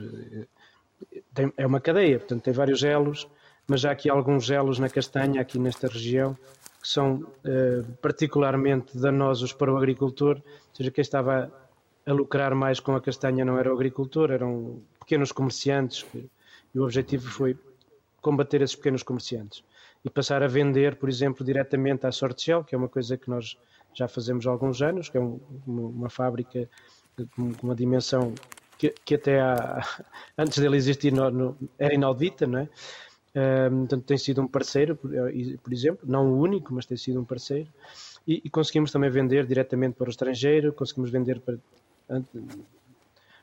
[1.34, 3.28] Tem, é uma cadeia, portanto tem vários elos,
[3.66, 6.36] mas já aqui alguns elos na castanha, aqui nesta região,
[6.80, 11.52] que são eh, particularmente danosos para o agricultor, ou seja, quem estava
[12.07, 16.28] a lucrar mais com a castanha não era o agricultor, eram pequenos comerciantes, que,
[16.74, 17.57] e o objetivo foi
[18.20, 19.62] combater esses pequenos comerciantes
[20.05, 23.57] e passar a vender, por exemplo, diretamente à Sortgel, que é uma coisa que nós
[23.94, 26.68] já fazemos há alguns anos, que é um, uma fábrica
[27.36, 28.34] com uma dimensão
[28.78, 29.82] que, que até há,
[30.36, 32.68] antes dele existir no, no, era inaudita, não é?
[33.36, 36.96] Um, portanto, tem sido um parceiro, por, eh, por, exemplo, não o único, mas tem
[36.96, 37.68] sido um parceiro.
[38.26, 41.58] E, e, conseguimos também vender diretamente para o estrangeiro, conseguimos vender para,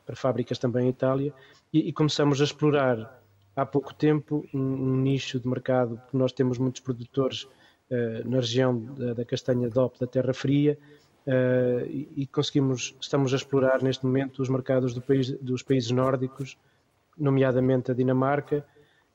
[0.05, 1.33] para fábricas também em Itália
[1.73, 3.21] e, e começamos a explorar
[3.55, 8.37] há pouco tempo um, um, nicho de mercado, porque nós temos muitos produtores uh, na
[8.37, 10.77] região da, da castanha DOP da Terra Fria
[11.27, 16.57] uh, e, conseguimos, estamos a explorar neste momento os mercados do país, dos países nórdicos,
[17.17, 18.65] nomeadamente a Dinamarca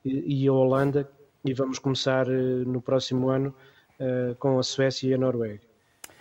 [0.05, 1.09] e, e a Holanda,
[1.45, 3.55] e vamos começar uh, no próximo ano
[4.39, 5.63] com a Suécia e a Noruega.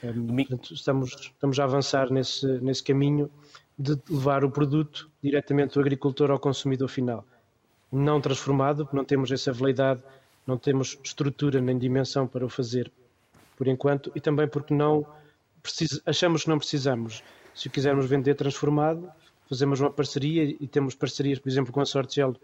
[0.01, 3.29] Um, portanto, estamos, estamos a avançar nesse, nesse caminho
[3.77, 7.25] de levar o produto diretamente do agricultor ao consumidor final
[7.95, 10.01] não transformado, não temos essa veleidade,
[10.45, 12.91] não temos estrutura nem dimensão para o fazer
[13.57, 15.05] por enquanto, e também porque não
[15.66, 16.01] precis...
[16.05, 17.24] achamos que não precisamos.
[17.53, 19.09] Se quisermos vender transformado,
[19.49, 22.36] fazemos uma parceria e temos parcerias, por exemplo, com a Sortgel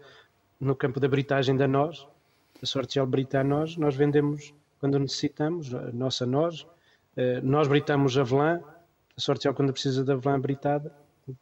[0.60, 2.06] no campo da britagem da nós.
[2.62, 6.66] A Sortgel brita a nós, nós vendemos quando necessitamos, a nossa nós.
[7.16, 8.60] Eh, nós britamos avelã,
[9.16, 10.92] a Sortgel quando precisa da avelã britada.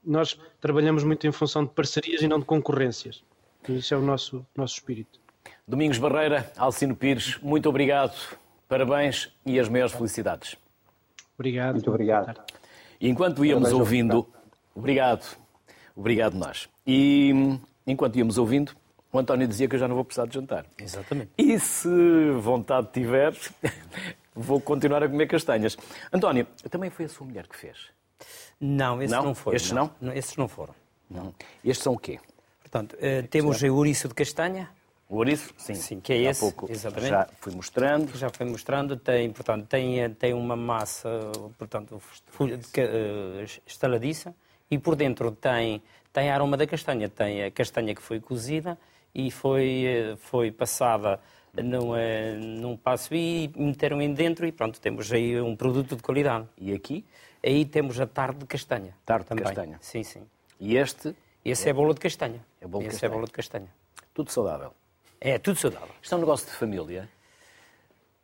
[0.04, 3.22] Nós trabalhamos muito em função de parcerias e não de concorrências.
[3.68, 5.20] Isso é o nosso, nosso espírito.
[5.66, 8.14] Domingos Barreira, Alcino Pires, muito obrigado,
[8.68, 10.56] parabéns e as maiores felicidades.
[11.40, 11.72] Obrigado.
[11.72, 12.38] Muito obrigado.
[13.00, 14.28] E enquanto íamos ouvindo,
[14.74, 15.24] obrigado,
[15.96, 16.68] obrigado nós.
[16.86, 17.32] E
[17.86, 18.76] enquanto íamos ouvindo,
[19.10, 20.66] o António dizia que eu já não vou precisar de jantar.
[20.78, 21.30] Exatamente.
[21.38, 21.88] E se
[22.42, 23.34] vontade tiver,
[24.36, 25.78] vou continuar a comer castanhas.
[26.12, 27.86] António, também foi a sua mulher que fez?
[28.60, 29.56] Não, esses não, não foram.
[29.56, 29.90] Estes não?
[29.98, 30.12] não?
[30.12, 30.74] Esses não foram.
[31.08, 31.34] Não.
[31.64, 32.20] Estes são o quê?
[32.60, 34.68] Portanto, uh, temos o ouriço de castanha.
[35.10, 35.52] O ouriço?
[35.58, 36.38] Sim, Sim que é esse.
[36.38, 37.10] Pouco exatamente.
[37.10, 38.16] já fui mostrando.
[38.16, 38.96] Já foi mostrando.
[38.96, 41.08] Tem, portanto, tem, eh, tem uma massa
[41.58, 42.00] portanto,
[42.76, 44.32] eh, estaladiça
[44.70, 45.82] e por dentro tem,
[46.12, 47.08] tem aroma da castanha.
[47.08, 48.78] Tem a castanha que foi cozida
[49.12, 51.18] e foi, foi passada
[51.56, 51.92] num,
[52.60, 56.46] num passo e meteram em dentro e pronto, temos aí um produto de qualidade.
[56.56, 57.04] E aqui?
[57.44, 58.94] Aí temos a tarde de castanha.
[59.04, 59.42] Tarde também.
[59.42, 59.78] de castanha.
[59.80, 60.22] Sim, sim.
[60.60, 61.16] E este?
[61.44, 62.44] Esse é, é bolo de castanha.
[62.60, 63.10] É bolo de Esse castanha.
[63.10, 63.68] é bolo de castanha.
[64.14, 64.72] Tudo saudável.
[65.20, 65.90] É, tudo saudável.
[66.00, 67.08] Isto é um negócio de família?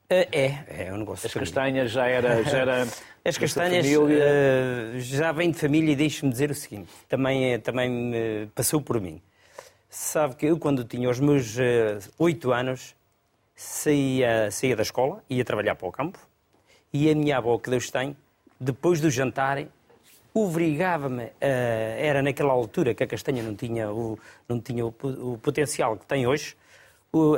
[0.09, 2.43] É, é, é um negócio As de castanhas já era.
[2.43, 2.87] Já era
[3.23, 7.91] As castanhas uh, já vêm de família e deixe-me dizer o seguinte: também, é, também
[7.91, 9.21] me passou por mim.
[9.91, 12.95] Sabe que eu, quando tinha os meus uh, oito anos,
[13.55, 16.21] saía, saía da escola, ia trabalhar para o campo,
[16.93, 18.17] e a minha avó, que Deus tem,
[18.61, 19.65] depois do jantar,
[20.33, 24.19] obrigava-me, era naquela altura que a castanha não tinha o,
[24.49, 26.55] não tinha o, o potencial que tem hoje,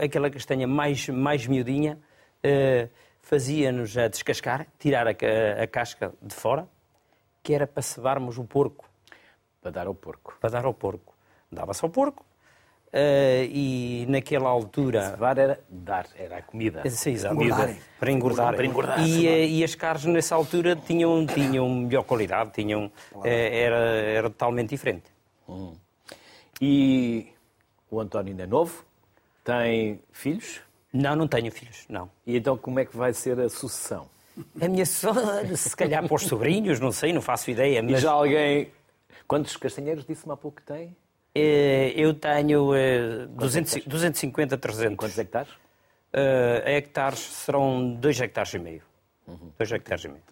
[0.03, 1.99] aquela castanha mais, mais miudinha,
[2.45, 2.89] uh,
[3.21, 6.69] fazia-nos a descascar, tirar a, a, a, casca de fora,
[7.43, 8.89] que era para cebarmos o porco.
[9.61, 10.37] Para dar ao porco.
[10.41, 11.15] Para dar ao porco.
[11.51, 12.25] Dava-se ao porco,
[12.89, 15.11] Uh, e naquela altura.
[15.11, 16.89] Cebar era dar, era a comida.
[16.89, 17.35] Sim, exato.
[17.35, 17.77] Comida.
[18.01, 18.55] Para engordar.
[18.55, 19.07] Para engordar.
[19.07, 24.71] E, e, as carnes nessa altura tinham, tinham melhor qualidade, tinham, uh, era, era totalmente
[24.71, 25.05] diferente.
[25.47, 25.75] Hum.
[26.63, 27.29] E
[27.91, 28.88] o António ainda é novo?
[29.49, 30.61] Tem filhos?
[30.93, 32.11] Não, não tenho filhos, não.
[32.27, 34.07] E então como é que vai ser a sucessão?
[34.61, 37.83] A minha sucessão, se calhar para os sobrinhos, não sei, não faço ideia.
[37.83, 37.93] Mas...
[37.93, 38.71] E já alguém.
[39.27, 40.95] Quantos castanheiros disse-me há pouco que tem?
[41.35, 42.73] Eh, eu tenho
[43.31, 44.97] 200, 250, 300.
[44.99, 45.51] Quantos hectares?
[45.51, 48.83] Uh, hectares serão 2 hectares e meio.
[49.27, 49.77] 2 uhum.
[49.77, 50.23] hectares e meio.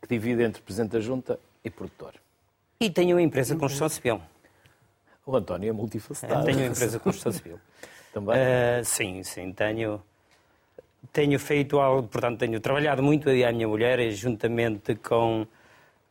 [0.00, 2.14] Que divide entre Presidente da Junta e produtor.
[2.80, 4.22] E tenho uma empresa de construção civil.
[5.26, 6.46] O António é multifacetado.
[6.46, 7.60] tenho uma empresa de construção civil.
[8.12, 8.36] Também?
[8.36, 9.52] Uh, sim, sim.
[9.52, 10.02] Tenho,
[11.12, 15.46] tenho feito algo, portanto, tenho trabalhado muito aí a minha mulher, juntamente com,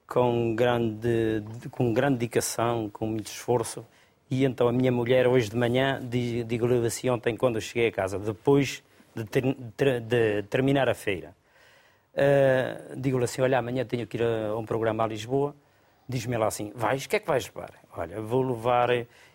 [0.08, 3.86] com, grande, com grande dedicação, com muito esforço.
[4.30, 6.02] E então a minha mulher, hoje de manhã,
[6.46, 8.84] digo-lhe assim ontem, quando cheguei a casa, depois
[9.16, 11.34] de, ter, de terminar a feira,
[12.14, 15.56] uh, digo-lhe assim: Olha, amanhã tenho que ir a um programa a Lisboa.
[16.10, 17.72] Diz-me lá assim: Vais, o que é que vais levar?
[17.96, 18.90] Olha, vou levar,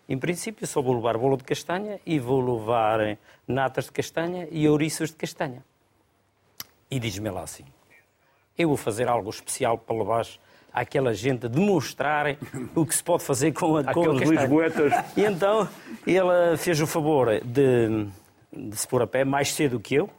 [0.09, 4.69] em princípio, só vou levar bolo de castanha e vou levar natas de castanha e
[4.69, 5.65] ouriços de castanha.
[6.91, 7.65] E diz-me lá assim:
[8.59, 10.27] Eu vou fazer algo especial para levar
[10.73, 12.37] àquela gente demonstrar
[12.75, 14.49] o que se pode fazer com a, com a castanha.
[15.17, 15.69] E então
[16.07, 18.07] ele fez o favor de,
[18.53, 20.11] de se pôr a pé mais cedo que eu,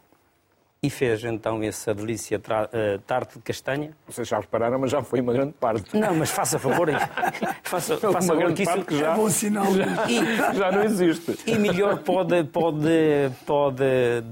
[0.83, 3.91] e fez então essa delícia uh, tarte de castanha.
[4.05, 5.97] Vocês já repararam, mas já foi uma grande parte.
[5.97, 6.89] Não, mas faça favor,
[7.63, 9.67] faça, faça uma favor grande que isso parte que já, é bom sinal.
[10.09, 11.39] E, já não existe.
[11.47, 13.83] E melhor pode, pode, pode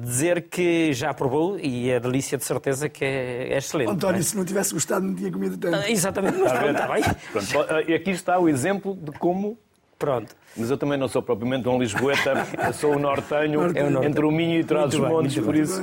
[0.01, 3.91] dizer que já provou e a delícia de certeza que é, é excelente.
[3.91, 4.23] António, é?
[4.23, 5.75] se não tivesse gostado, não tinha comido tanto.
[5.75, 7.03] Ah, exatamente, mas pronto, está bem.
[7.31, 9.57] Pronto, e aqui está o exemplo de como
[10.01, 10.35] Pronto.
[10.57, 12.33] Mas eu também não sou propriamente um Lisboeta,
[12.65, 15.79] eu sou um nortenho, é o entre o Minho e Trás-os-Montes, por bem, isso.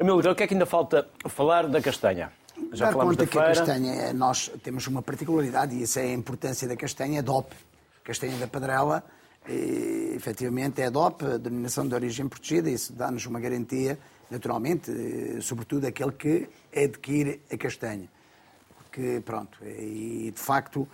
[0.00, 2.30] Amílcar, o que é que ainda falta falar da castanha?
[2.72, 3.48] Já Dar conta que feira.
[3.48, 7.52] a castanha, nós temos uma particularidade, e essa é a importância da castanha, é DOP.
[8.04, 9.02] Castanha da Padrela,
[9.48, 13.98] e, efetivamente, é DOP, a denominação de origem protegida, isso dá-nos uma garantia,
[14.30, 14.90] naturalmente,
[15.42, 18.08] sobretudo aquele que adquire a castanha.
[18.76, 20.88] Porque, pronto, e de facto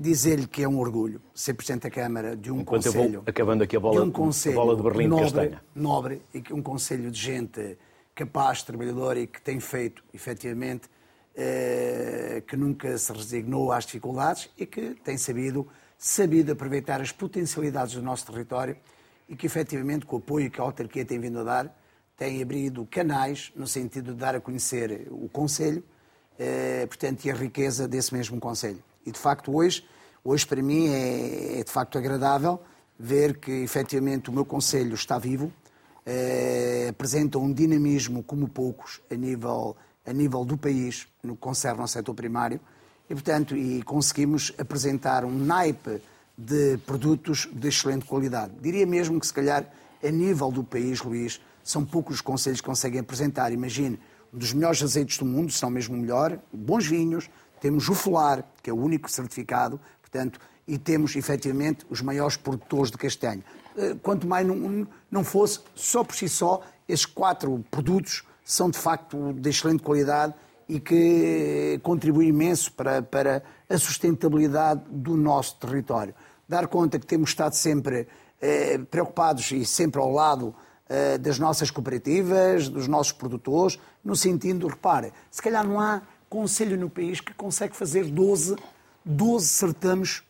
[0.00, 3.04] dizer-lhe que é um orgulho ser Presidente da Câmara de um Enquanto Conselho...
[3.04, 5.62] Eu vou acabando aqui a bola, de, um conselho bola de Berlim nobre, de Castanha.
[5.74, 7.78] Nobre, e que um Conselho de gente
[8.14, 10.88] capaz, trabalhadora e que tem feito, efetivamente,
[11.34, 15.66] eh, que nunca se resignou às dificuldades e que tem sabido,
[15.96, 18.76] sabido aproveitar as potencialidades do nosso território
[19.28, 21.80] e que, efetivamente, com o apoio que a autarquia tem vindo a dar,
[22.16, 25.82] tem abrido canais no sentido de dar a conhecer o Conselho,
[26.38, 28.82] eh, portanto, e a riqueza desse mesmo Conselho.
[29.04, 29.84] E de facto hoje,
[30.24, 32.60] hoje para mim é, é de facto agradável
[32.98, 35.50] ver que efetivamente o meu Conselho está vivo,
[36.04, 39.76] eh, apresenta um dinamismo como poucos a nível,
[40.06, 42.60] a nível do país, no que concerne ao setor primário,
[43.08, 46.02] e portanto e conseguimos apresentar um naipe
[46.36, 48.52] de produtos de excelente qualidade.
[48.60, 49.66] Diria mesmo que se calhar
[50.02, 53.52] a nível do país, Luís, são poucos os conselhos que conseguem apresentar.
[53.52, 53.98] Imagine,
[54.32, 57.28] um dos melhores azeites do mundo, se não mesmo o melhor, bons vinhos,
[57.60, 62.90] temos o FOLAR, que é o único certificado, portanto, e temos efetivamente os maiores produtores
[62.90, 63.42] de castanho.
[63.76, 68.78] Eh, quanto mais não, não fosse, só por si só, esses quatro produtos são de
[68.78, 70.34] facto de excelente qualidade
[70.68, 76.14] e que contribuem imenso para, para a sustentabilidade do nosso território.
[76.48, 78.06] Dar conta que temos estado sempre
[78.40, 80.54] eh, preocupados e sempre ao lado
[80.88, 86.78] eh, das nossas cooperativas, dos nossos produtores, no sentido, repare, se calhar não há conselho
[86.78, 88.56] no país que consegue fazer 12,
[89.04, 90.22] 12 certames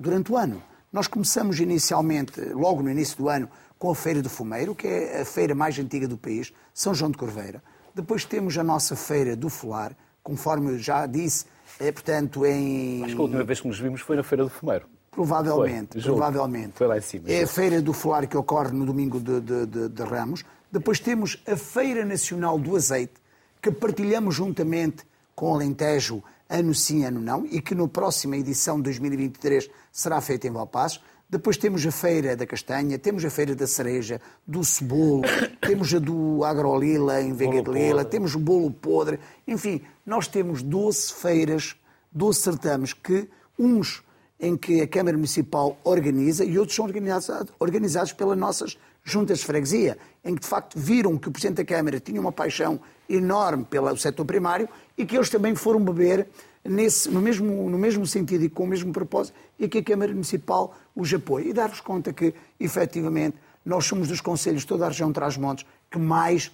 [0.00, 0.62] durante o ano.
[0.90, 3.48] Nós começamos inicialmente, logo no início do ano,
[3.78, 7.10] com a Feira do Fumeiro, que é a feira mais antiga do país, São João
[7.10, 7.62] de Corveira.
[7.94, 11.44] Depois temos a nossa Feira do Folar, conforme eu já disse,
[11.78, 13.04] é, portanto, em...
[13.04, 14.86] Acho que a última vez que nos vimos foi na Feira do Fumeiro.
[15.10, 16.72] Provavelmente, foi, provavelmente.
[16.76, 17.28] Foi lá em cima.
[17.28, 20.44] É a Feira do Folar que ocorre no domingo de, de, de, de Ramos.
[20.70, 23.14] Depois temos a Feira Nacional do Azeite,
[23.60, 28.82] que partilhamos juntamente com Alentejo ano sim, ano não, e que na próxima edição de
[28.84, 31.02] 2023 será feita em Valpaços.
[31.28, 35.22] Depois temos a Feira da Castanha, temos a Feira da Cereja, do Cebolo,
[35.66, 39.18] temos a do Agrolila em Vega de temos o Bolo Podre.
[39.48, 41.74] Enfim, nós temos 12 feiras,
[42.12, 43.26] 12 certames que
[43.58, 44.02] uns
[44.38, 49.46] em que a Câmara Municipal organiza e outros são organizados, organizados pelas nossas juntas de
[49.46, 52.78] freguesia, em que de facto viram que o Presidente da Câmara tinha uma paixão
[53.14, 56.28] enorme pelo setor primário e que eles também foram beber
[56.64, 60.12] nesse, no, mesmo, no mesmo sentido e com o mesmo propósito e que a Câmara
[60.12, 61.48] Municipal os apoia.
[61.48, 65.66] E dar-vos conta que, efetivamente, nós somos dos conselhos de toda a região de Trás-Montes
[65.90, 66.50] que mais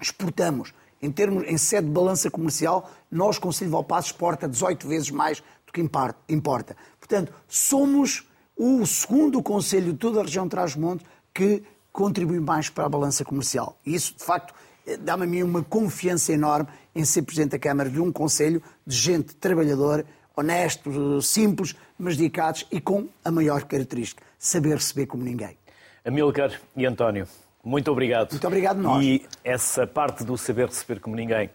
[0.00, 0.72] exportamos.
[1.02, 5.42] Em, termos, em sede de balança comercial, nós, Conselho de Valpaz, exporta 18 vezes mais
[5.66, 6.76] do que importa.
[6.98, 11.62] Portanto, somos o segundo Conselho de toda a região de Trás-Montes que
[11.92, 13.78] contribui mais para a balança comercial.
[13.84, 14.54] E isso, de facto,
[15.00, 18.96] dá-me a mim uma confiança enorme em ser Presidente da Câmara de um Conselho de
[18.96, 20.04] gente trabalhadora,
[20.36, 25.56] honesto, simples, mas dedicados e com a maior característica, saber receber como ninguém.
[26.04, 27.26] Amilcar e António,
[27.62, 28.30] muito obrigado.
[28.30, 29.04] Muito obrigado nós.
[29.04, 31.50] E essa parte do saber receber como ninguém,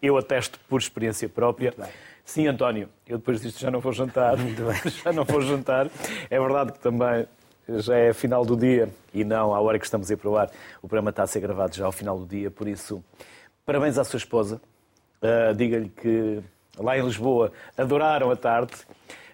[0.00, 1.74] eu atesto por experiência própria.
[2.24, 4.36] Sim, António, eu depois disto já não vou jantar.
[5.04, 5.88] já não vou jantar.
[6.30, 7.26] É verdade que também
[7.68, 10.36] já é final do dia e não à hora que estamos a ir para o
[10.36, 10.50] ar.
[10.82, 13.02] O programa está a ser gravado já ao final do dia, por isso,
[13.64, 14.60] parabéns à sua esposa.
[15.22, 16.40] Uh, Diga-lhe que
[16.78, 18.72] lá em Lisboa adoraram a tarde.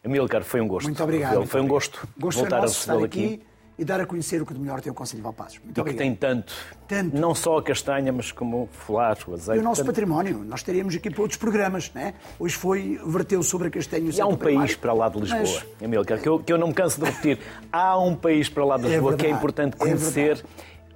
[0.05, 0.87] Amilcar, foi um gosto.
[0.87, 1.47] Muito obrigado.
[1.47, 3.25] Foi um gosto, gosto voltar a recebê-lo aqui.
[3.25, 3.48] aqui
[3.79, 5.61] e dar a conhecer o que de melhor tem o Conselho de Valpassos.
[5.63, 5.97] Muito e obrigado.
[5.97, 6.53] que tem tanto,
[6.89, 9.59] tanto, não só a castanha, mas como o folar, o azeite.
[9.59, 9.95] E o nosso tanto...
[9.95, 10.45] património.
[10.45, 11.93] Nós estaríamos aqui para outros programas.
[11.95, 12.15] Né?
[12.39, 14.11] Hoje foi, verteu sobre a castanha.
[14.11, 15.67] E há um país para lá de Lisboa, mas...
[15.83, 17.39] Amilcar, que eu, que eu não me canso de repetir.
[17.73, 20.45] há um país para lá de Lisboa é verdade, que é importante conhecer,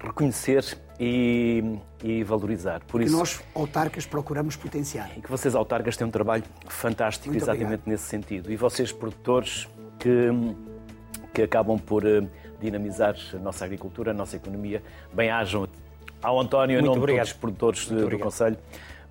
[0.01, 2.81] é reconhecer e, e, valorizar.
[2.87, 5.11] Por que isso, nós, autarcas, procuramos potenciar.
[5.17, 7.89] E que vocês, autarcas, têm um trabalho fantástico Muito exatamente obrigado.
[7.89, 8.51] nesse sentido.
[8.51, 9.69] E vocês, produtores,
[9.99, 10.31] que,
[11.33, 12.05] que acabam por
[12.63, 14.83] dinamizar a nossa agricultura, a nossa economia,
[15.13, 15.69] bem-ajam
[16.23, 18.25] Ao António, em nome de todos os produtores Muito do obrigado.
[18.25, 18.57] Conselho,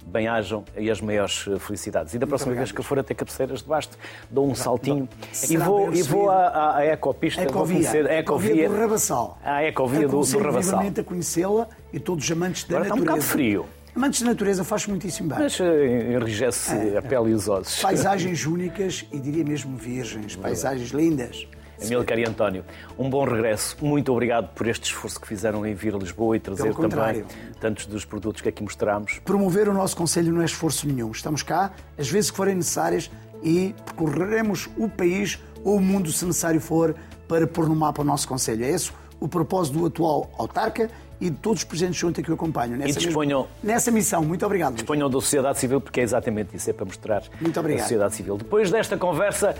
[0.05, 2.13] bem-ajam e as maiores felicidades.
[2.13, 3.97] E da próxima vez que eu for a ter cabeceiras de basto,
[4.29, 5.07] dou um saltinho
[5.49, 7.41] e vou, e vou à, à ecopista.
[7.41, 7.57] Ecovia.
[7.59, 9.37] Vou conhecer a ecovia, do Rabassal.
[9.43, 10.79] A ecovia do, do Rabassal.
[10.79, 13.03] a conhecê-la e todos os amantes da Agora natureza.
[13.03, 13.65] Está um bocado frio.
[13.93, 15.39] Amantes da natureza faz muitíssimo bem.
[15.39, 16.97] Mas eh, enrijece é.
[16.97, 17.81] a pele e os ossos.
[17.81, 21.45] Paisagens únicas e diria mesmo virgens, paisagens lindas.
[21.83, 22.63] Amílcar e António,
[22.97, 23.75] um bom regresso.
[23.81, 27.23] Muito obrigado por este esforço que fizeram em vir a Lisboa e trazer também
[27.59, 29.19] tantos dos produtos que aqui mostramos.
[29.25, 31.11] Promover o nosso Conselho não é esforço nenhum.
[31.11, 33.09] Estamos cá, às vezes que forem necessárias,
[33.43, 36.95] e percorreremos o país ou o mundo, se necessário for,
[37.27, 38.63] para pôr no mapa o nosso Conselho.
[38.63, 42.33] É esse o propósito do atual autarca e de todos os presentes junta que o
[42.33, 44.23] acompanham nessa, e disponham, mesmo, nessa missão.
[44.23, 44.73] Muito obrigado.
[44.73, 47.81] Disponham da sociedade civil, porque é exatamente isso, é para mostrar Muito obrigado.
[47.81, 48.37] a sociedade civil.
[48.37, 49.55] Depois desta conversa,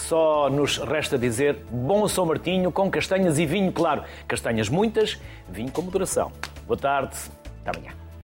[0.00, 4.02] só nos resta dizer bom São Martinho com castanhas e vinho, claro.
[4.26, 6.32] Castanhas muitas, vinho com moderação.
[6.66, 7.16] Boa tarde,
[7.62, 7.99] até amanhã.